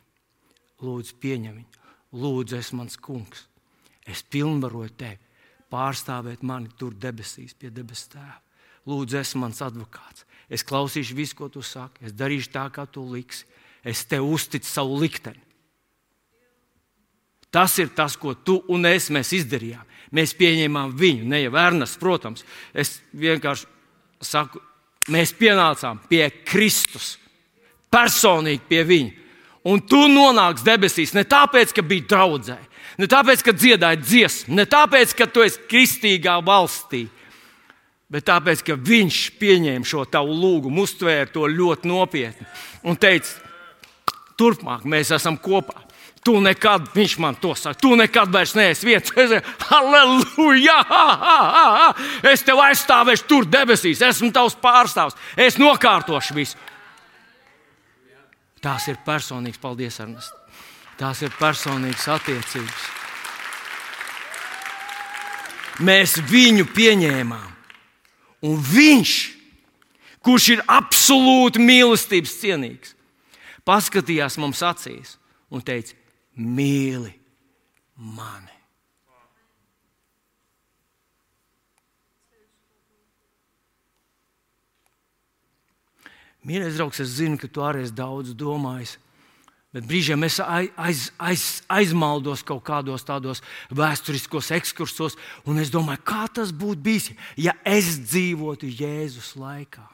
[0.82, 1.90] Lūdzu, pieņem viņu.
[2.18, 3.44] Lūdzu, es mans kungs.
[4.08, 5.20] Es pilnvaroju tevi
[5.70, 8.40] pārstāvēt mani tur debesīs, pie debes tēva.
[8.88, 10.24] Lūdzu, es mans advokāts.
[10.50, 12.08] Es klausīšu visu, ko tu saki.
[12.08, 13.44] Es darīšu tā, kā tu liksi.
[13.86, 15.38] Es tev uzticu savu likteni.
[17.50, 19.86] Tas ir tas, ko tu un es izdarījām.
[20.14, 22.44] Mēs pieņēmām viņu, ne jau Ernsts, protams.
[22.74, 23.66] Es vienkārši
[24.22, 24.60] saku,
[25.10, 27.16] mēs pienācām pie Kristus,
[27.90, 29.12] personīgi pie viņa.
[29.70, 32.56] Un tu nonāksi debesīs ne tāpēc, ka biji draudzē,
[32.98, 37.04] ne tāpēc, ka dziedāji dziesmu, ne tāpēc, ka tu esi kristīgā valstī,
[38.10, 42.48] bet tāpēc, ka viņš pieņēma šo tavu lūgumu, uztvēra to ļoti nopietni
[42.88, 43.36] un teica,
[44.40, 45.89] turpmāk mēs esam kopā.
[46.20, 49.12] Tu nekad, viņš man to saka, tu nekad vairs neesi viens.
[49.16, 49.30] Es
[51.24, 51.86] ha, ha.
[52.32, 56.60] Es tev aizstāvēšu tur debesīs, esmu tavs pārstāvs, es nokārtošu visu.
[58.60, 60.34] Tās ir personīgas, paldies, Ernest.
[61.00, 62.82] Tās ir personīgas attiecības.
[65.80, 67.48] Mēs viņu pieņēmām.
[68.44, 69.14] Un viņš,
[70.24, 72.92] kurš ir absolūti mīlestības cienīgs,
[73.64, 75.16] paskatījās mums acīs
[75.48, 75.96] un teica:
[76.40, 77.12] Mīli
[78.00, 78.60] mani!
[86.40, 88.96] Mīļais draugs, es zinu, ka tu arī esi daudz domājis.
[89.70, 95.14] Bet brīžiem es aiz, aiz, aizmaldos kaut kādos tādos vēsturiskos ekskursos,
[95.46, 99.86] un es domāju, kā tas būtu bijis, ja es dzīvotu Jēzus laikā.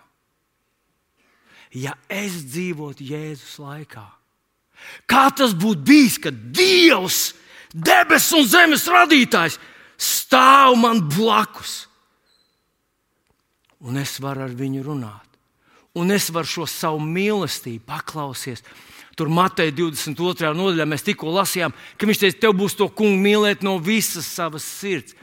[1.76, 4.06] Ja es dzīvotu Jēzus laikā,
[5.10, 7.34] kā tas būtu bijis, kad Dievs,
[7.72, 9.60] debesu un zemes radītājs,
[9.96, 11.86] stāv man blakus,
[13.80, 15.26] un es varu ar viņu runāt
[15.96, 18.64] un es varu šo savu mīlestību paklausīties.
[19.16, 20.50] Tur Mateja 22.
[20.52, 24.66] nodaļā mēs tikko lasījām, ka viņš teica, tev būs to kungu mīlēt no visas savas
[24.68, 25.16] sirds,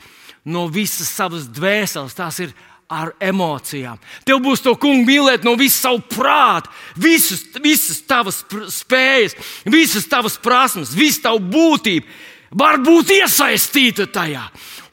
[0.50, 2.18] no visas savas dvēseles.
[2.18, 2.56] Tās ir
[2.94, 3.98] ar emocijām.
[4.28, 10.38] Tev būs to kungu mīlēt no visas savu prātu, visas, visas tavas spējas, visas tavas
[10.42, 12.22] prasmes, visu tavu būtību.
[12.54, 14.44] Var būt iesaistīta tajā.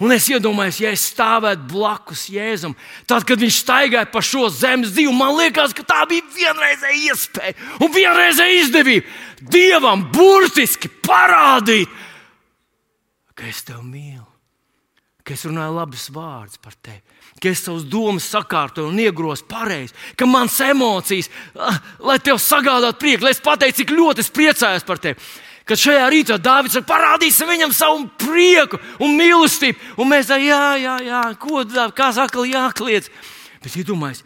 [0.00, 2.72] Un es iedomājos, ja es stāvētu blakus Jēzum,
[3.04, 7.68] tad, kad viņš staigāja pa šo zemes dzīvi, man liekas, ka tā bija vienreizēja iespēja
[7.84, 11.92] un vienreizēja izdevība Dievam burtiski parādīt,
[13.36, 14.24] ka es tevi mīlu,
[15.20, 17.19] ka es runāju labus vārdus par tevi.
[17.40, 23.00] Ka es savus domas sakārtoju un iegrozu pareizi, ka manas emocijas, ah, lai tev sagādātu
[23.00, 25.16] prieku, lai es pateiktu, cik ļoti es priecājos par tevi
[25.70, 29.92] kad šajā rītā Dārvids saka, parādīsim viņam savu prieku un mīlestību.
[30.02, 33.10] Un mēs tā, jā, jā, jā, ko dāvā, kā saka, jākliedz.
[33.62, 34.24] Bet iedomājieties,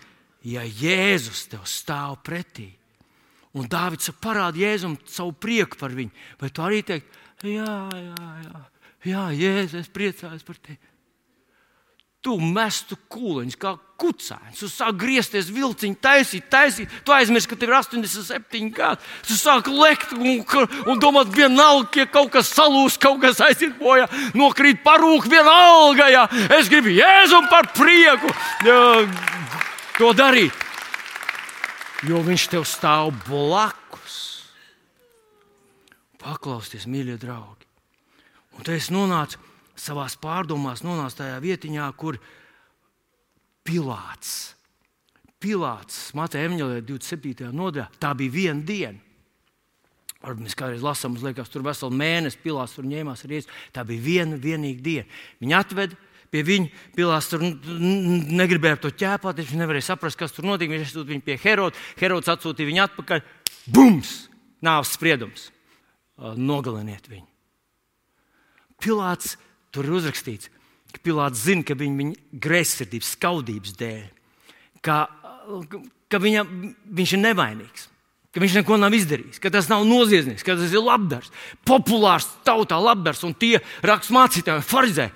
[0.48, 2.70] ja Jēzus tev stāv pretī,
[3.52, 8.64] un Dārvids parāda Jēzum savu prieku par viņu, vai tu arī teikt, jā, jā, jā,
[9.10, 10.80] jā Jēzus, es priecājos par tevi
[12.24, 14.58] tu mestu kūliņus kā kucēns.
[14.58, 16.92] Tu sāki griezties, vilciņu taisīt, taisīt.
[17.04, 19.04] Tu aizmirsti, ka tev ir 87 gadi.
[19.28, 20.40] Tu sāki lekt un,
[20.88, 26.08] un domāt, vienalga, ka kaut kas salūst, kaut kas aiziet bojā, nokrīt parūk, vienalga.
[26.12, 26.26] Jā.
[26.58, 28.32] Es gribu jēzum par prieku
[28.66, 28.80] jā,
[29.98, 30.64] to darīt.
[32.08, 34.20] Jo viņš tev stāv blakus.
[36.20, 37.68] Paklausieties, mīļie draugi.
[38.56, 39.40] Un te es nonācu
[39.76, 42.18] savā pārdomās nonāca tajā vietiņā, kur
[43.64, 44.54] Pilārs.
[45.40, 47.50] Pilārs, Mateja Evanģēlē, 27.
[47.52, 49.00] nodaļā, tā bija viena diena.
[50.24, 53.42] Varbūt mēs kādreiz lasām, liekas, tur veselu mēnesi Pilārs tur ņēmās arī.
[53.76, 55.22] Tā bija viena vienīga diena.
[55.42, 55.98] Viņa atveda
[56.32, 56.70] pie viņa.
[56.96, 60.72] Pilārs tur negribēja to ķēpāt, viņš nevarēja saprast, kas tur notiek.
[60.72, 61.82] Viņš aizsūtīja viņu pie Heroda.
[62.00, 63.24] Herods atsūtīja viņu atpakaļ.
[63.74, 64.14] Bums!
[64.64, 65.50] Nāves spriedums.
[66.40, 67.26] Nogaliniet viņu.
[68.80, 69.34] Pilārs
[69.74, 70.50] Tur ir uzrakstīts,
[70.94, 74.04] ka Pilārs zina, ka viņa, viņa greizsirdības, skaudības dēļ,
[74.84, 75.00] ka,
[76.12, 76.44] ka viņa,
[77.00, 77.88] viņš ir nevainīgs.
[78.34, 81.30] Ka viņš neko nav izdarījis, ka tas nav noziedznieks, ka tas ir labdars,
[81.62, 85.14] populārs tautā labdars un tie raksturmācītāji un farizēji.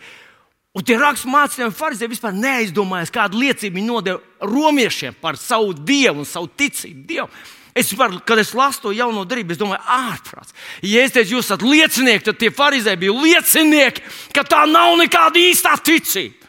[0.78, 6.22] Un tie raksturmācītāji un farizēji vispār neaizdomājās, kādu liecību viņi nodeva romiešiem par savu dievu
[6.22, 7.34] un savu ticību dievam.
[7.78, 10.54] Es par, kad es lasu to jauno darību, es domāju, ārprāts.
[10.82, 15.40] Ja es teicu, jūs esat liecinieki, tad tie farizēji bija liecinieki, ka tā nav nekāda
[15.40, 16.48] īstā ticība.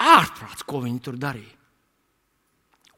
[0.00, 1.56] Ārprāts, ko viņi tur darīja.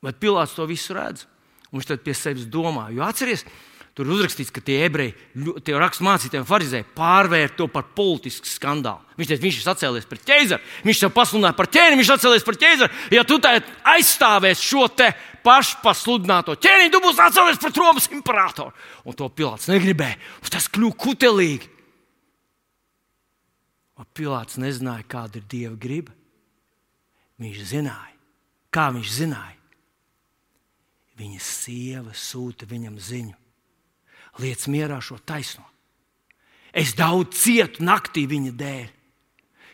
[0.03, 1.27] Bet Pilārs to visu redz.
[1.73, 3.47] Viņš tad pie sevis domā, jo atcerieties,
[3.93, 5.13] Tur uzrakstīts, ka tie ebreji,
[5.67, 9.05] tie raksturmācītāji farizēji pārvērta to par politisku skandālu.
[9.19, 12.57] Viņš teica, viņš ir sacēlies par ķēzaru, viņš sev pasludināja par ķēni, viņš sacēlies par
[12.63, 12.97] ķēzaru.
[13.13, 13.37] Ja tu
[13.93, 15.11] aizstāvēsi šo te
[15.45, 18.73] pašpasludināto ķēni, tu būsi atcēlies par Romas imperatoru.
[19.07, 20.19] Un to Pilārs negribēja.
[20.51, 21.71] Tas kļuva kutelīgi.
[24.01, 26.15] Un Pilārs nezināja, kāda ir Dieva griba.
[27.43, 28.17] Viņš zināja,
[28.73, 29.59] kā viņš zināja.
[31.21, 33.37] Viņa sieva sūta viņam ziņu
[34.41, 35.65] liec mierā šo taisno.
[36.73, 38.87] Es daudz cietu naktī viņa dēļ.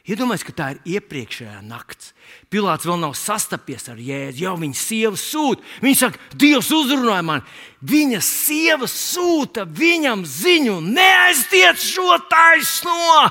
[0.09, 2.15] Iedomājieties, ka tā ir iepriekšējā nakts.
[2.49, 5.65] Pilārs vēl nav sastapies ar Jēzu, jau viņa sieva sūta.
[5.85, 7.45] Viņa saka, Dievs uzrunāja mani.
[7.85, 13.27] Viņa sieva sūta viņam ziņu, neaiztiec šo taisno.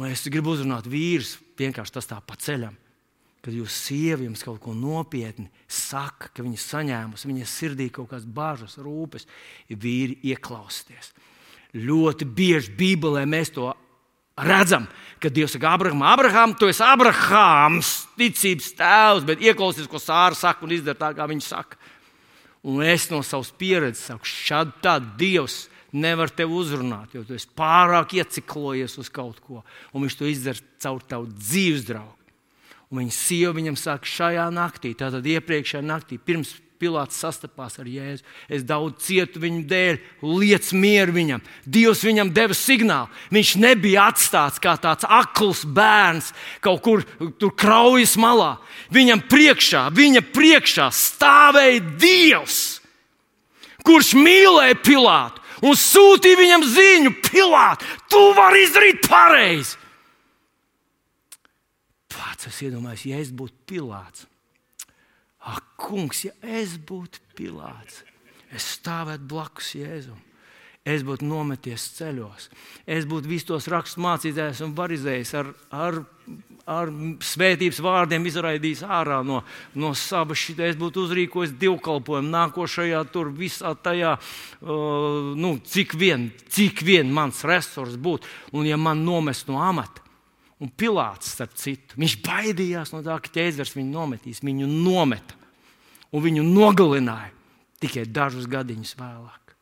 [0.00, 2.72] Un es gribu uzrunāt vīrus, vienkārši tas tā pa ceļam.
[3.44, 8.24] Kad jūs sieva jums kaut ko nopietni saka, ka viņa saņēmusi, viņas sirdī kaut kādas
[8.24, 9.26] bažas, rūpes,
[9.68, 11.12] vīri ieklausieties.
[11.76, 13.68] Ļoti bieži Bībelē mēs to
[14.36, 14.86] redzam,
[15.22, 20.66] ka Dievs saka, Abrahamam, Abraham, tu esi Abrahāms, ticības tēvs, bet ieklausies, ko Sāra saka
[20.66, 21.78] un izdara tā, kā viņa saka.
[22.62, 27.50] Un es no savas pieredzes saku, šādi tad Dievs nevar tevi uzrunāt, jo tu esi
[27.58, 32.18] pārāk ieciklojies uz kaut ko, un viņš to izdara caur tavu dzīves draugu.
[32.92, 38.24] Un viņa sieva viņam saka, šajā naktī, tātad iepriekšējā naktī, pirms Pilārs sastapās ar Jēzu.
[38.50, 41.44] Es daudz cietu viņa dēļ, liec mieru viņam.
[41.62, 43.10] Dievs viņam deva signālu.
[43.30, 46.32] Viņš nebija atstāts kā tāds akls bērns
[46.64, 47.04] kaut kur
[47.54, 48.56] kraujas malā.
[48.90, 52.58] Viņam priekšā, viņa priekšā stāvēja Dievs,
[53.86, 59.78] kurš mīlēja Pilātu un sūtīja viņam ziņu, Pilāts, tu vari izdarīt pareizi.
[62.12, 64.26] Pats es iedomājos, ja es būtu Pilāts
[65.42, 68.02] Ak, kungs, ja es būtu Pilārs,
[68.54, 70.20] es stāvētu blakus Jēzum.
[70.82, 72.48] Es būtu nometies ceļos,
[72.90, 76.00] es būtu visus tos rakstus mācītājs un barizējis ar, ar,
[76.66, 76.90] ar
[77.22, 79.44] svētības vārdiem, izraidījis ārā no,
[79.78, 80.56] no saba šī.
[80.66, 87.44] Es būtu uzrīkojis divkalpojumu nākošajā, tur visā tajā, uh, nu, cik vien, cik vien mans
[87.46, 88.26] resurs būtu.
[88.58, 90.01] Un ja man nomest no amata,
[90.62, 94.42] Un Pilārs, starp citu, viņš baidījās no tā, ka ķēzars viņu nometīs.
[94.46, 95.38] Viņu nometa
[96.14, 97.32] un viņu nogalināja
[97.82, 99.56] tikai dažus gadiņus vēlāk.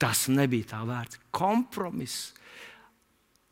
[0.00, 1.20] Tas nebija tā vērts.
[1.34, 2.32] Kompromiss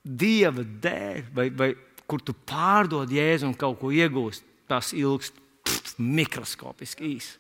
[0.01, 1.75] Dieva dēļ, vai, vai
[2.09, 7.37] kur tu pārdod jēzu un kaut ko iegūst, tas ilgst pff, mikroskopiski īsi.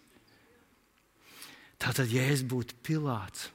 [1.80, 3.48] Tātad, ja es būtu Pilārs,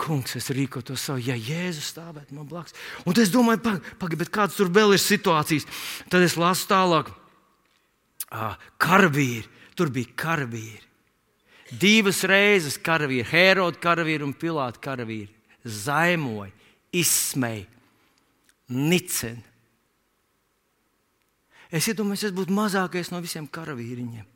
[0.00, 2.76] kungs, es rīkotu to savu, ja Jēzus stāvētu man blakus.
[3.04, 5.68] Un es domāju, pagaidi, pag, kādas tur vēl ir situācijas.
[6.12, 7.10] Tad es lasu tālāk,
[8.80, 9.44] karavīri,
[9.76, 10.86] tur bija karavīri.
[11.80, 15.30] Divas reizes karavīri, Heroda karavīri un Pilāta karavīri
[15.64, 16.52] zaimoja,
[16.92, 17.66] izsmeja,
[18.68, 19.42] nicina.
[21.70, 24.26] Es iedomājos, es būtu mazākais no visiem karavīriņiem.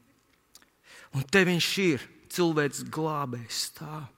[1.18, 4.13] Un te viņš ir, cilvēks glābējs stāv.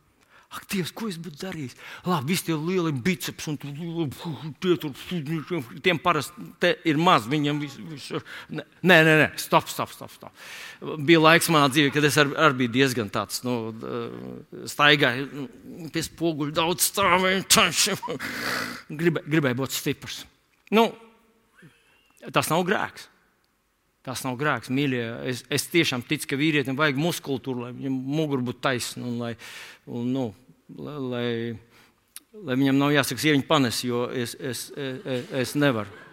[0.56, 1.74] Ak, Dievs, ko es būtu darījis?
[2.08, 4.94] Labi, visi tie lielie biceps un tie tur
[5.84, 7.26] tiem parasti ir maz.
[7.28, 8.24] Viņam visur.
[8.48, 10.12] Nē, nē, nē, stop, stop, stop.
[10.14, 10.46] stop.
[11.04, 13.56] Bija laiks manā dzīvē, kad es arī ar biju diezgan tāds, nu,
[14.70, 15.48] staigāju
[15.92, 17.44] pie spoguļa, daudz stāvēju.
[19.02, 20.22] Gribēju, gribēju būt stiprs.
[20.72, 20.88] Nu,
[22.32, 23.10] tas nav grēks.
[24.06, 25.02] Tas nav grēks, mīļie.
[25.26, 29.32] Es, es tiešām ticu, ka vīrietim vajag muskultūru, lai viņam mugura būtu taisna un, lai,
[29.90, 30.26] un, nu,
[30.74, 31.56] lai,
[32.32, 36.04] lai viņam nav jāsaka, sieviņa panes, jo es, es, es, es nevaru.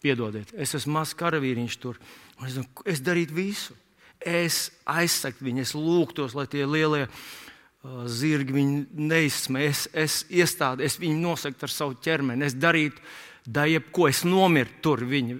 [0.00, 1.98] Piedodiet, es esmu mazs karavīriņš tur.
[2.46, 2.56] Es,
[2.88, 3.76] es darītu visu.
[4.20, 9.64] Es aizsaktu viņu, es lūgtos, lai tie lielie uh, zirgi viņu neizsmē.
[9.68, 12.48] Es, es iestādu, es viņu nosaktu ar savu ķermeni.
[12.48, 13.00] Es darītu
[13.46, 15.36] da jebko es nomirtu tur viņa,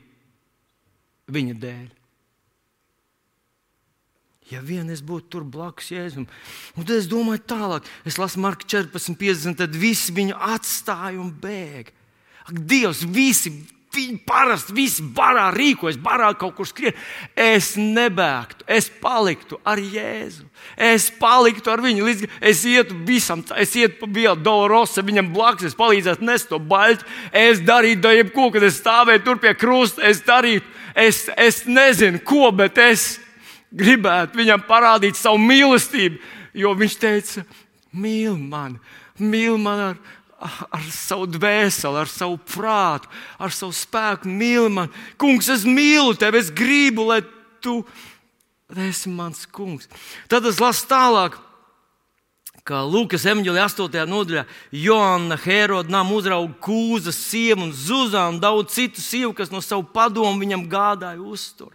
[1.31, 1.89] viņa dēļ.
[4.51, 6.27] Ja vien es būtu tur blakus Jēzum,
[6.75, 11.31] un tad es domāju tālāk, es lasu Marku 14, 50, tad visi viņu atstāja un
[11.31, 11.95] bēga.
[12.49, 13.53] Ak, Dievs, visi
[13.91, 16.95] Viņi parasti visi barā rīkojas, barā kaut kur skrien.
[17.35, 20.45] Es nebēgtu, es paliktu ar Jēzu.
[20.79, 25.73] Es paliktu ar viņu, līdz es ietu visam, es ietu pa Bielu Dolorosa, viņam blakus,
[25.73, 27.09] es palīdzētu nest to baļķi.
[27.35, 30.07] Es darītu to jebko, kad es stāvēju tur pie krusta.
[30.07, 33.17] Es darītu, es, es nezinu, ko, bet es
[33.71, 36.19] gribētu viņam parādīt savu mīlestību,
[36.59, 37.45] jo viņš teica,
[37.93, 38.81] mīl mani,
[39.19, 40.01] mīl mani ar
[40.41, 45.03] ar savu dvēseli, ar savu prātu, ar savu spēku mīli mani.
[45.21, 47.21] Kungs, es mīlu tevi, es gribu, lai
[47.61, 47.83] tu
[48.89, 49.91] esi mans kungs.
[50.31, 51.37] Tad es lasu tālāk.
[52.65, 54.03] Kā Lūkas evanģēlī 8.
[54.07, 54.45] nodaļā,
[54.77, 59.87] Joanna Heroda nama uzrauga kūzas sievu un Zuzānu un daudz citu sievu, kas no savu
[59.95, 61.73] padomu viņam gādāja uztur.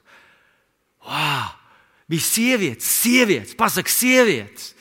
[1.06, 1.65] Wow!
[2.10, 4.74] Bija sievietes, sievietes, pasaka, sievietes.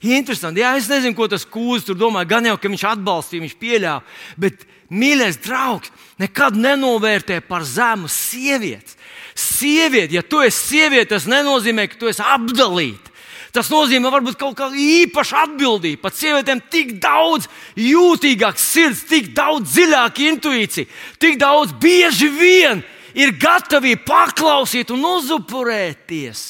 [0.00, 0.62] Interesanti.
[0.62, 2.24] Jā, es nezinu, ko tas kūzis tur domā.
[2.28, 4.00] Gan jau, ka viņš atbalstīja, viņš pieļāva.
[4.40, 8.96] Bet, mīļais draugs, nekad nenovērtē par zemu sievieti.
[9.36, 13.12] Sieviete, ja tu esi sieviete, tas nenozīmē, ka tu esi apdalīta.
[13.52, 16.04] Tas nozīmē, varbūt kaut kāda īpaša atbildība.
[16.04, 20.90] Pat sievietēm tik daudz jūtīgāks sirds, tik daudz dziļāka intuīcija,
[21.20, 22.84] tik daudz bieži vien
[23.14, 26.44] ir gatavi paklausīt un uzupurēties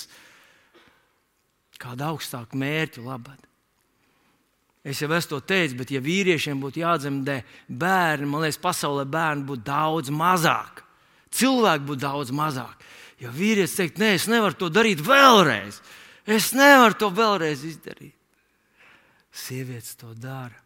[1.80, 3.38] kāda augstāka mērķa labad.
[4.84, 9.44] Es jau esmu to teicis, bet, ja vīriešiem būtu jādzemdē bērni, man liekas, pasaulē bērnu
[9.48, 10.80] būtu daudz mazāk.
[11.36, 12.86] Cilvēku būtu daudz mazāk.
[13.20, 15.82] Jo vīrietis teikt, nē, es nevaru to darīt vēlreiz.
[16.24, 18.16] Es nevaru to vēlreiz izdarīt.
[19.30, 20.56] Sievietes to dara.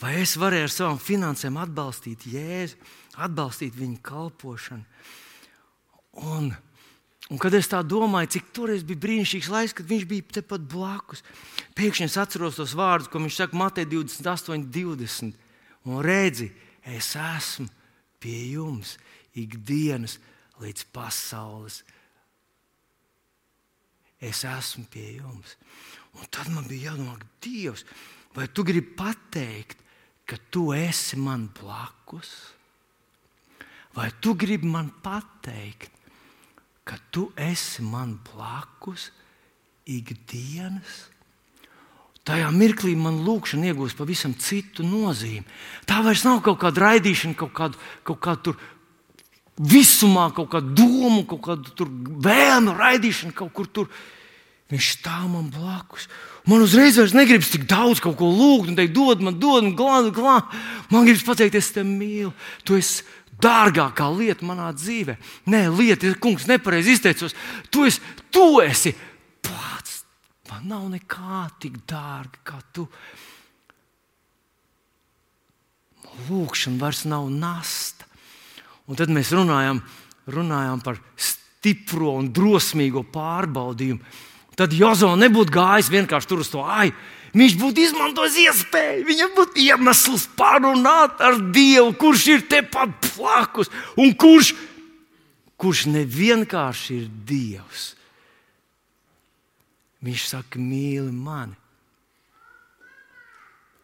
[0.00, 2.78] Vai es varēju ar savām finansēm atbalstīt Jēzu,
[3.20, 4.86] atbalstīt viņa kalpošanu?
[6.24, 6.48] Un,
[7.28, 11.20] un kad es tā domāju, cik toreiz bija brīnišķīgs laiks, kad viņš bija tepat blakus,
[11.76, 15.36] pēkšņi es atceros tos vārdus, ko viņš saka Matei 28, 20.
[15.90, 16.48] Un redzi,
[16.80, 17.68] es esmu
[18.20, 18.96] pie jums
[19.36, 20.16] ikdienas
[20.60, 21.82] līdz pasaules.
[24.20, 25.54] Es esmu pie jums.
[26.16, 27.84] Un tad man bija jādomā, Dievs,
[28.36, 29.89] vai tu gribi pateikt,
[30.30, 32.30] ka tu esi man blakus?
[33.96, 35.90] Vai tu gribi man pateikt,
[36.86, 39.10] ka tu esi man blakus
[39.90, 41.08] ikdienas?
[42.22, 45.42] Tajā mirklī man lūkšana iegūst pavisam citu nozīmi.
[45.88, 48.54] Tā vairs nav kaut kāda raidīšana, kaut kāda, kaut kāda
[49.58, 51.88] visumā, kaut kāda doma, kaut kāda
[52.22, 53.90] vēlme raidīšana kaut kur tur.
[54.70, 56.06] Viņš stāv man blakus.
[56.46, 60.14] Man uzreiz negribas tik daudz kaut ko lūgt, un teikt, dod man, dod man, glābi,
[60.14, 60.60] glābi.
[60.92, 62.30] Man gribas pateikt, es te mīlu.
[62.64, 63.02] Tu esi
[63.40, 65.18] dārgākā lieta manā dzīvē.
[65.50, 67.34] Nē, lieta, kungs, nepareizi izteicos.
[67.72, 68.94] Tu esi, tu esi
[70.50, 72.88] Man nav nekā tik dārga kā tu.
[76.26, 78.08] Lūkšana vairs nav nasta.
[78.90, 79.78] Un tad mēs runājam,
[80.28, 84.02] runājam par stipro un drosmīgo pārbaudījumu.
[84.60, 86.92] Tad Jozo nebūtu gājis vienkārši tur uz to aju.
[87.30, 94.10] Viņš būtu izmantojis iespēju, viņam būtu iemesls parunāt ar Dievu, kurš ir tepat blakus un
[94.18, 94.50] kurš,
[95.60, 97.92] kurš nevienkārši ir Dievs
[100.00, 101.56] Viņš saka, mīli mani.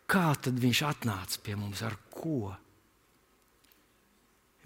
[0.09, 2.55] Kā tad viņš atnāca pie mums ar ko?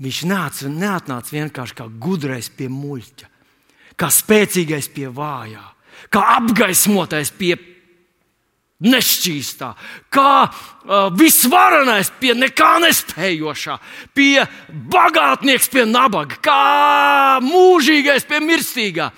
[0.00, 3.28] Viņš nāca, neatnāca vienkārši kā gudrais pie muļķa,
[4.00, 5.64] kā spēcīgais pie vājā,
[6.08, 7.54] kā apgaismotais pie
[8.80, 9.70] nešķīstā,
[10.12, 13.76] kā uh, visvarenais pie nekā nespējošā,
[14.16, 14.46] pie
[14.92, 16.60] bagātnieks pie nabaga, kā
[17.44, 19.10] mūžīgais pie mirstīgā.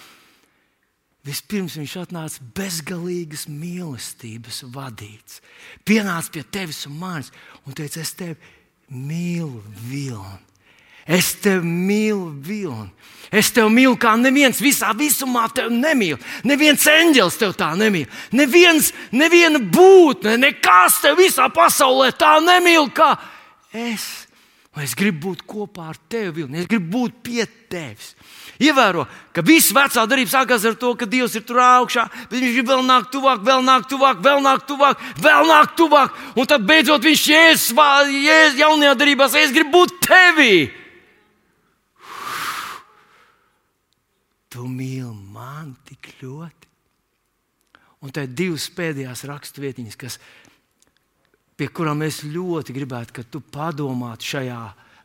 [1.23, 5.39] Vispirms viņš atnāca bezgalīgas mīlestības vadīts.
[5.87, 7.31] Pienāca pie tevis un manis
[7.63, 8.35] un teica, es tevi
[8.91, 10.52] mīlu, Vilni.
[11.07, 12.91] Es tevi mīlu, Vilni.
[13.33, 16.19] Es tevi mīlu, kā neviens visā visumā tevi nemīl.
[16.45, 18.11] Neviens eņģelis tevi tā nemīl.
[18.37, 23.15] Neviens, neviena būtne, nekas tevi visā pasaulē tā nemīl kā
[23.73, 24.29] es.
[24.77, 26.61] Un es gribu būt kopā ar tevi, Vilni.
[26.63, 28.13] Es gribu būt pie tevis.
[28.63, 32.55] Ievēro, ka viss vecā darbība sākās ar to, ka Dievs ir tur augšā, bet viņš
[32.57, 36.21] grib vēl nākt tuvāk, vēl nākt tuvāk, vēl nākt tuvāk, vēl nākt tuvāk.
[36.37, 37.73] Un tad beidzot viņš jēzus,
[38.13, 40.55] jēzus jaunajā darbībā, es gribu būt tevī.
[44.53, 46.69] Tu mīli mani tik ļoti.
[48.03, 50.19] Un tā ir divas pēdējās raksturvietiņas, kas,
[51.57, 54.61] pie kurām es ļoti gribētu, ka tu padomātu šajā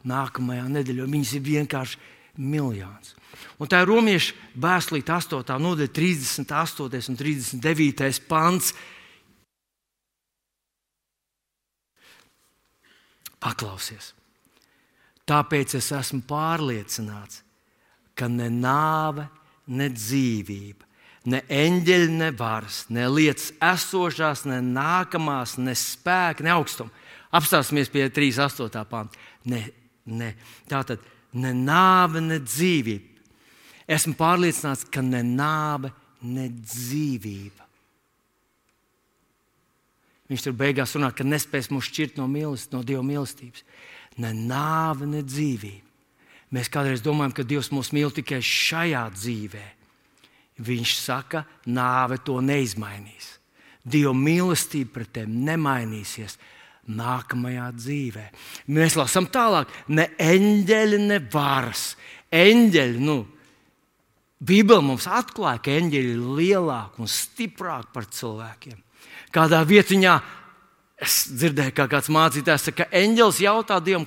[0.09, 1.05] nākamajā nedēļā.
[1.13, 2.01] Viņas ir vienkārši
[2.41, 3.13] miljons.
[3.61, 5.57] Un tā ir romiešu vēstulīte 8.
[5.61, 7.11] nodaļa, 38.
[7.13, 8.21] un 39.
[8.29, 8.73] pants.
[13.37, 14.13] Paklausies!
[15.27, 17.43] Tāpēc es esmu pārliecināts,
[18.17, 19.27] ka ne nāve,
[19.67, 20.85] ne dzīvība,
[21.31, 27.05] ne eņģeļi, ne varas, ne lietas esošās, ne nākamās, ne spēki, ne augstuma.
[27.37, 28.83] Apstāsimies pie 3,8.
[28.87, 29.19] pānta.
[29.51, 29.65] Ne,
[30.07, 30.31] ne.
[30.69, 31.03] Tātad
[31.35, 33.15] ne nāve, ne dzīvība.
[33.87, 35.91] Esmu pārliecināts, ka ne nāve,
[36.23, 37.67] ne dzīvība.
[40.27, 43.63] Viņš tur beigās runā, ka nespēs mūs šķirt no, mīlest, no Dieva mīlestības.
[44.19, 45.86] Ne nāve, ne dzīvība.
[46.55, 49.65] Mēs kādreiz domājam, ka Dievs mūs mīl tikai šajā dzīvē.
[50.63, 53.35] Viņš saka, nāve to neizmainīs.
[53.87, 56.37] Dieva mīlestība pret tevi nemainīsies
[56.87, 58.25] nākamajā dzīvē.
[58.75, 61.91] Mēs lasām tālāk, ne eņģeļi, ne varas.
[62.31, 63.19] Eņģeļi, nu,
[64.37, 68.75] Bībele mums atklāja, ka eņģeļi ir lielāki un stiprāki par cilvēkiem.
[69.33, 70.13] Kādā vietiņā
[71.01, 74.05] es dzirdēju, kā kāds mācītājs saka, ka eņģelis jautā Dievam,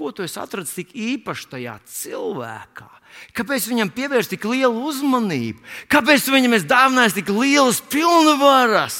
[0.00, 2.88] ko tu esi atradzis tik īpaši tajā cilvēkā?
[3.36, 5.60] Kāpēc viņam pievērst tik lielu uzmanību?
[5.92, 8.98] Kāpēc viņam ir dāvinājis tik lielas pilnvaras?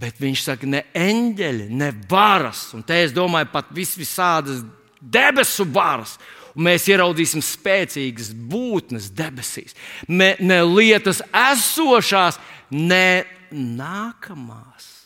[0.00, 4.62] Bet viņš saka, ne eņģeļi, ne varas, un te es domāju, pat vis visādas
[5.00, 6.16] debesu varas.
[6.56, 9.76] Un mēs ieraudzīsim spēcīgas būtnes debesīs,
[10.08, 12.40] ne, ne lietas esošās,
[12.72, 14.99] ne nākamās.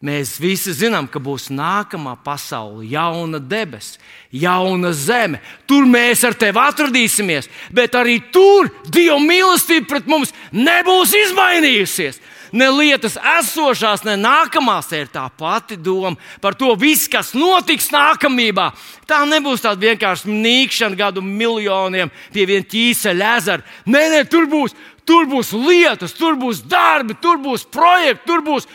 [0.00, 3.98] Mēs visi zinām, ka būs nākamā pasaule, jauna debesis,
[4.32, 5.42] jauna zeme.
[5.68, 12.16] Tur mēs ar tevi atradīsimies, bet arī tur Dieva mīlestība pret mums nebūs izmainījusies.
[12.56, 18.70] Ne lietas esošās, ne nākamās ir tā pati doma par to, viss, kas notiks nākamībā.
[19.06, 23.68] Tā nebūs tāda vienkārši nīkšana gadu miljoniem pie viena ķīseļa ezera.
[23.84, 24.74] Nē, nē, tur būs,
[25.04, 28.66] tur būs lietas, tur būs darbi, tur būs projekti, tur būs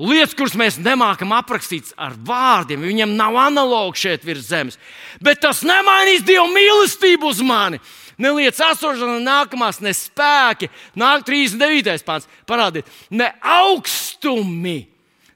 [0.00, 2.82] lietas, kuras mēs nemākam aprakstīt ar vārdiem.
[2.88, 4.78] Viņam nav analogi šeit virs zemes.
[5.20, 7.80] Bet tas nemainīs Dieva mīlestību uz mani
[8.20, 10.68] ne lietas esošana, ne nākamās, ne spēki.
[10.98, 12.04] Nāk 39.
[12.06, 14.82] pāns, parādiet, ne augstumi,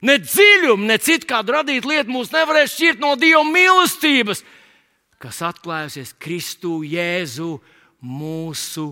[0.04, 4.44] ne dziļumi, ne citu kādu radītu lietu mūs nevarēs šķirt no Dieva mīlestības,
[5.22, 7.56] kas atklājusies Kristu Jēzu
[8.04, 8.90] mūsu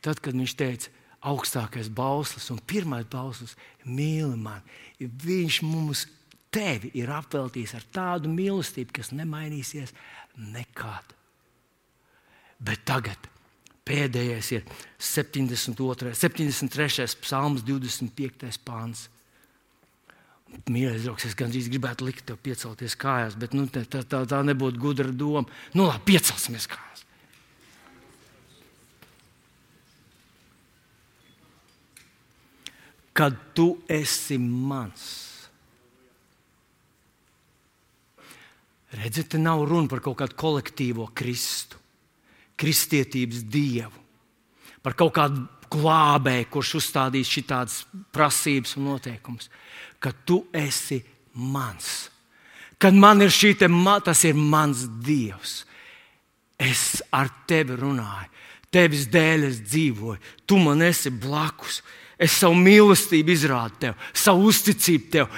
[0.00, 4.64] Tad, kad viņš teica, augstākais bauslis un pirmais bauslis mīli mani,
[5.00, 6.06] viņš mums
[6.52, 9.92] tevi ir apveltījis ar tādu mīlestību, kas nemainīsies
[10.40, 11.14] nekad.
[12.60, 13.28] Bet tagad
[13.88, 14.66] pēdējais ir
[15.00, 17.08] 72, 73.
[17.22, 18.60] psalms, 25.
[18.64, 19.08] pāns.
[20.66, 24.82] Mīļais draugs, es gandrīz gribētu likt tev piecelties kājās, bet nu, tā, tā, tā nebūtu
[24.82, 25.46] gudra doma.
[25.76, 27.04] Nu, labi, piecelsimies kājās.
[33.20, 35.02] Kad tu esi mans,
[38.90, 41.78] Redziet, te nav runa par kaut kādu kolektīvo Kristu,
[42.58, 44.02] kristietības dievu,
[44.82, 49.46] par kaut kādu glābēju, kurš uzstādīs šādas prasības un noteikumus,
[50.02, 50.98] ka tu esi
[51.38, 52.10] mans.
[52.80, 53.68] Kad man ir šī te,
[54.04, 55.60] tas ir mans dievs.
[56.60, 58.28] Es ar tevi runāju,
[58.72, 61.80] tevis dēļ es dzīvoju, tu man esi blakus.
[62.20, 65.28] Es savu mīlestību izrādu tev, savu uzticību tev.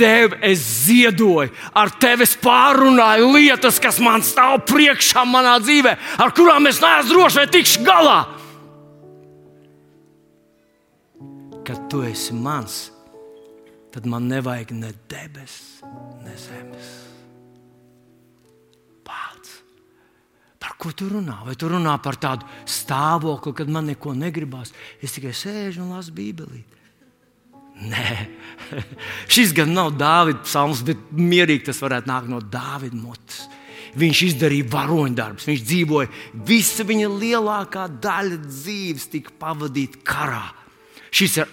[0.00, 5.92] Tev es ziedoju, ar tevi es pārunāju lietas, kas man stāv priekšā manā dzīvē,
[6.24, 8.20] ar kurām es neesmu drošs vai tikšu galā.
[11.68, 12.86] Kad tu esi mans,
[13.92, 15.84] tad man nevajag ne debesis,
[16.24, 16.90] ne zemes.
[20.80, 21.40] Ko tu runā?
[21.46, 24.72] Vai tu runā par tādu stāvokli, kad man neko negribās?
[25.02, 26.64] Es tikai sēžu un lasu Bībeli.
[27.80, 28.16] Nē,
[29.32, 33.46] šis gan nav Dāvida psalms, bet mierīgi tas varētu nākt no Dāvida mutes.
[34.00, 36.10] Viņš izdarīja varoņdarbus, viņš dzīvoja,
[36.46, 40.44] visa viņa lielākā daļa dzīves tika pavadīta karā.
[41.10, 41.48] Šis ir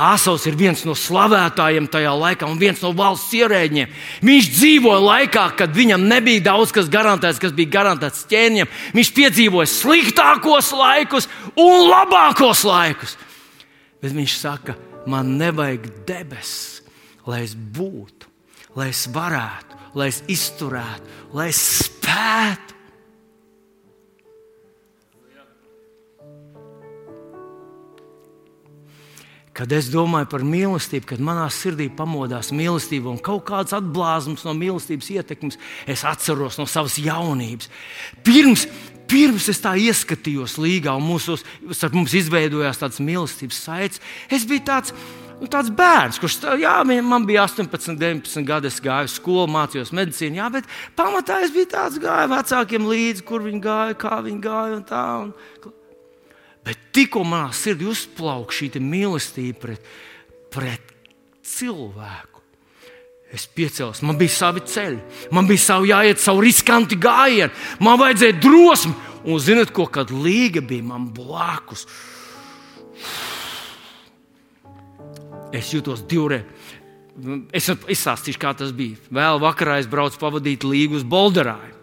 [0.00, 3.90] Āsavs, ir viens no slavētājiem tajā laikā un viens no valsts ierēģiem.
[4.24, 8.72] Viņš dzīvoja laikā, kad viņam nebija daudz kas garantēts, kas bija garantēts ķēniņam.
[8.96, 13.18] Viņš piedzīvoja sliktākos laikus un labākos laikus.
[14.00, 14.78] Bet viņš saka,
[15.10, 16.80] man nevajag debesis,
[17.28, 18.30] lai es būtu,
[18.80, 22.79] lai es varētu, lai es izturētu, lai es spētu
[29.60, 34.54] Kad es domāju par mīlestību, kad manā sirdī pamodās mīlestība un kaut kāds atblāzums no
[34.56, 37.68] mīlestības ietekmes, es atceros no savas jaunības.
[38.24, 38.62] Pirms,
[39.10, 41.44] pirms es tā ieskatījos līgā un mūsos,
[41.92, 44.00] mums izveidojās tāds mīlestības saites,
[44.32, 44.96] es biju tāds.
[45.40, 49.92] Nu, tāds bērns, kurš jā, man bija 18, 19 gadi, es gāju uz skolu, mācījos
[49.96, 54.42] medicīnu, jā, bet pamatā es biju tāds, gāju vecākiem līdzi, kur viņi gāja, kā viņi
[54.44, 55.04] gāja un tā.
[55.22, 55.78] Un,
[56.70, 59.86] Bet tikko manā sirdī uzplauka šī mīlestība pret,
[60.54, 60.92] pret
[61.42, 62.38] cilvēku.
[63.34, 65.00] Es piecēlos, man bija savi ceļi,
[65.34, 67.50] man bija savi jāiet, savu riskantu gājienu,
[67.82, 68.94] man vajadzēja drosmi.
[69.20, 71.82] Un zinot, ko kad līga bija man blakus.
[75.52, 76.46] Es jutos divreiz.
[77.52, 78.96] Es izstāstīšu, kā tas bija.
[79.12, 81.74] Vēl vakarā es braucu pavadīt līgu uz Bolderāju.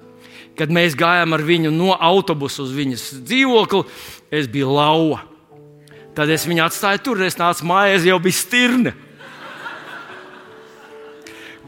[0.57, 3.83] Kad mēs gājām ar viņu no autobusa uz viņas dzīvokli,
[4.31, 5.23] es biju lauva.
[6.17, 8.93] Tad es viņu atstāju tur, es nācu mājās, jau bija stirne.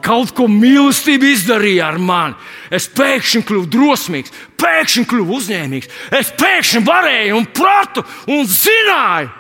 [0.04, 2.38] Kaut ko mīlestība izdarīja ar mani.
[2.72, 5.92] Es pēkšņi kļuvu drosmīgs, pēkšņi kļuvu uzņēmīgs.
[6.16, 9.36] Es pēkšņi varēju un pratu un zināju.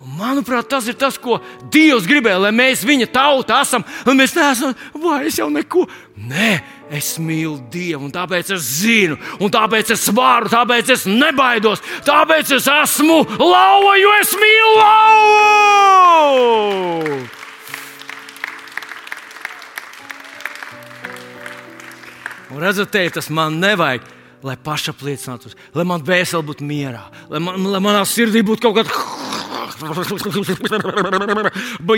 [0.00, 1.36] Un, manuprāt, tas ir tas, ko
[1.72, 3.84] Dievs gribēja, lai mēs viņa tauta esam.
[4.08, 5.84] Mēs neesam, vai es jau neko.
[6.30, 6.54] Nē,
[6.96, 12.52] es mīlu Dievu, un tāpēc es zinu, un tāpēc es varu, tāpēc es nebaidos, tāpēc
[12.56, 16.00] es esmu lauva, jo es mīlu lauvu!
[22.50, 24.00] Un redzat, te, tas man nevajag,
[24.48, 28.90] lai pašapliecinātos, lai man vēseli būtu mierā, lai, man, lai manā sirdī būtu kaut kāda.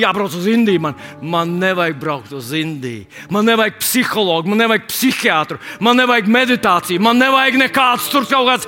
[0.02, 0.80] Jābrauc uz Indiju.
[0.82, 3.04] Man, man nevajag braukt uz Indiju.
[3.30, 8.66] Man nevajag psihologu, man nevajag psihiatru, man nevajag meditāciju, man nevajag nekādus tur kaut kādus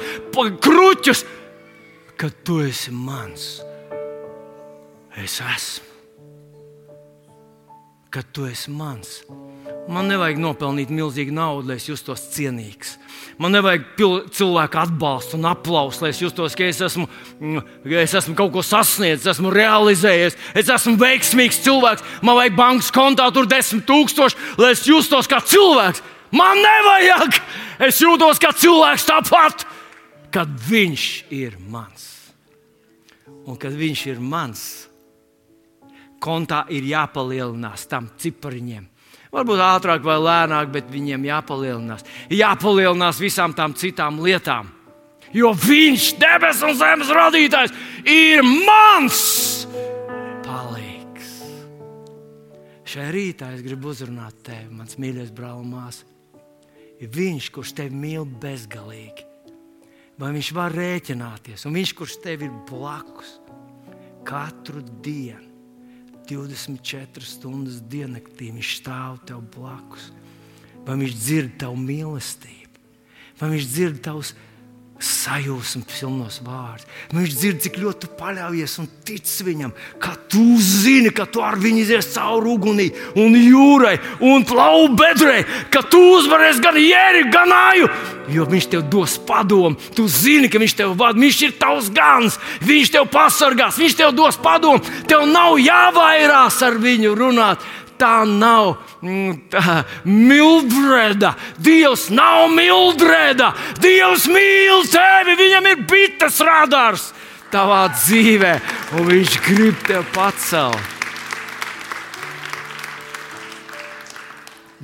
[0.64, 1.24] kruķus.
[2.20, 3.58] Kad tu esi mans,
[5.18, 5.90] es esmu.
[8.14, 9.24] Kad tu esi mans,
[9.84, 12.94] Man nevajag nopelnīt milzīgu naudu, lai es justos cienīgs.
[13.36, 13.98] Man nevajag
[14.32, 17.04] cilvēku atbalstu un aplausu, lai es justos, ka es esmu,
[17.40, 22.06] mm, es esmu kaut ko sasniedzis, esmu realizējies, es esmu veiksmīgs cilvēks.
[22.24, 26.00] Man vajag bankas kontā tur desmit tūkstoši, lai es justos kā cilvēks.
[26.32, 27.42] Man nevajag!
[27.84, 29.66] Es jūtos kā cilvēks tāpat,
[30.32, 31.04] kad viņš
[31.34, 32.08] ir mans.
[33.44, 34.64] Un kad viņš ir mans,
[36.24, 38.93] kontā ir jāpalielinās tam cipariņiem
[39.34, 42.04] Varbūt ātrāk vai lēnāk, bet viņiem jāpalielinās.
[42.30, 44.70] Jāpalielinās visām tām citām lietām.
[45.34, 47.74] Jo viņš, debesu un zemes radītājs,
[48.06, 49.22] ir mans
[50.44, 51.32] palīgs.
[52.86, 56.06] Šai rītā es gribu uzrunāt tevi, mans mīļais brāl, māsa.
[57.02, 59.26] Ir viņš, kurš tevi mīl bezgalīgi.
[60.22, 63.40] Vai viņš var rēķināties, un viņš, kurš tev ir blakus
[64.24, 65.53] katru dienu
[66.30, 70.10] 24 stundas diennaktī viņš stāv tev blakus.
[70.84, 72.82] Vai viņš dzird tavu mīlestību,
[73.40, 74.34] vai viņš dzird tavus
[75.02, 76.86] sajūsmu pilnos vārdus.
[77.14, 81.58] Viņš dzird, cik ļoti tu paļaujies un tic viņam, ka tu zini, ka tu ar
[81.60, 82.86] viņu izies cauri ugunī,
[83.18, 85.42] un jūrai un plauku bedrē,
[85.74, 87.90] ka tu uzvarēsi gan jēri, gan āju.
[88.32, 92.38] Jo viņš tev dos padomu, tu zini, ka viņš tev vada, viņš ir tavs gans,
[92.64, 94.80] viņš tev pasargās, viņš tev dos padomu.
[95.10, 97.66] Tev nav jāvairās ar viņu runāt
[98.00, 101.34] tā nav mm, tā, Mildreda.
[101.58, 103.52] Dievs nav Mildreda.
[103.82, 107.12] Dievs mīl tevi, viņam ir bites radars
[107.54, 108.56] tavā dzīvē,
[108.98, 110.90] un viņš grib tevi pacelt.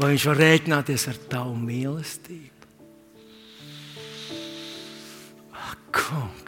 [0.00, 2.68] Vai viņš var rēķināties ar tavu mīlestību?
[5.60, 6.39] Ak, kungs!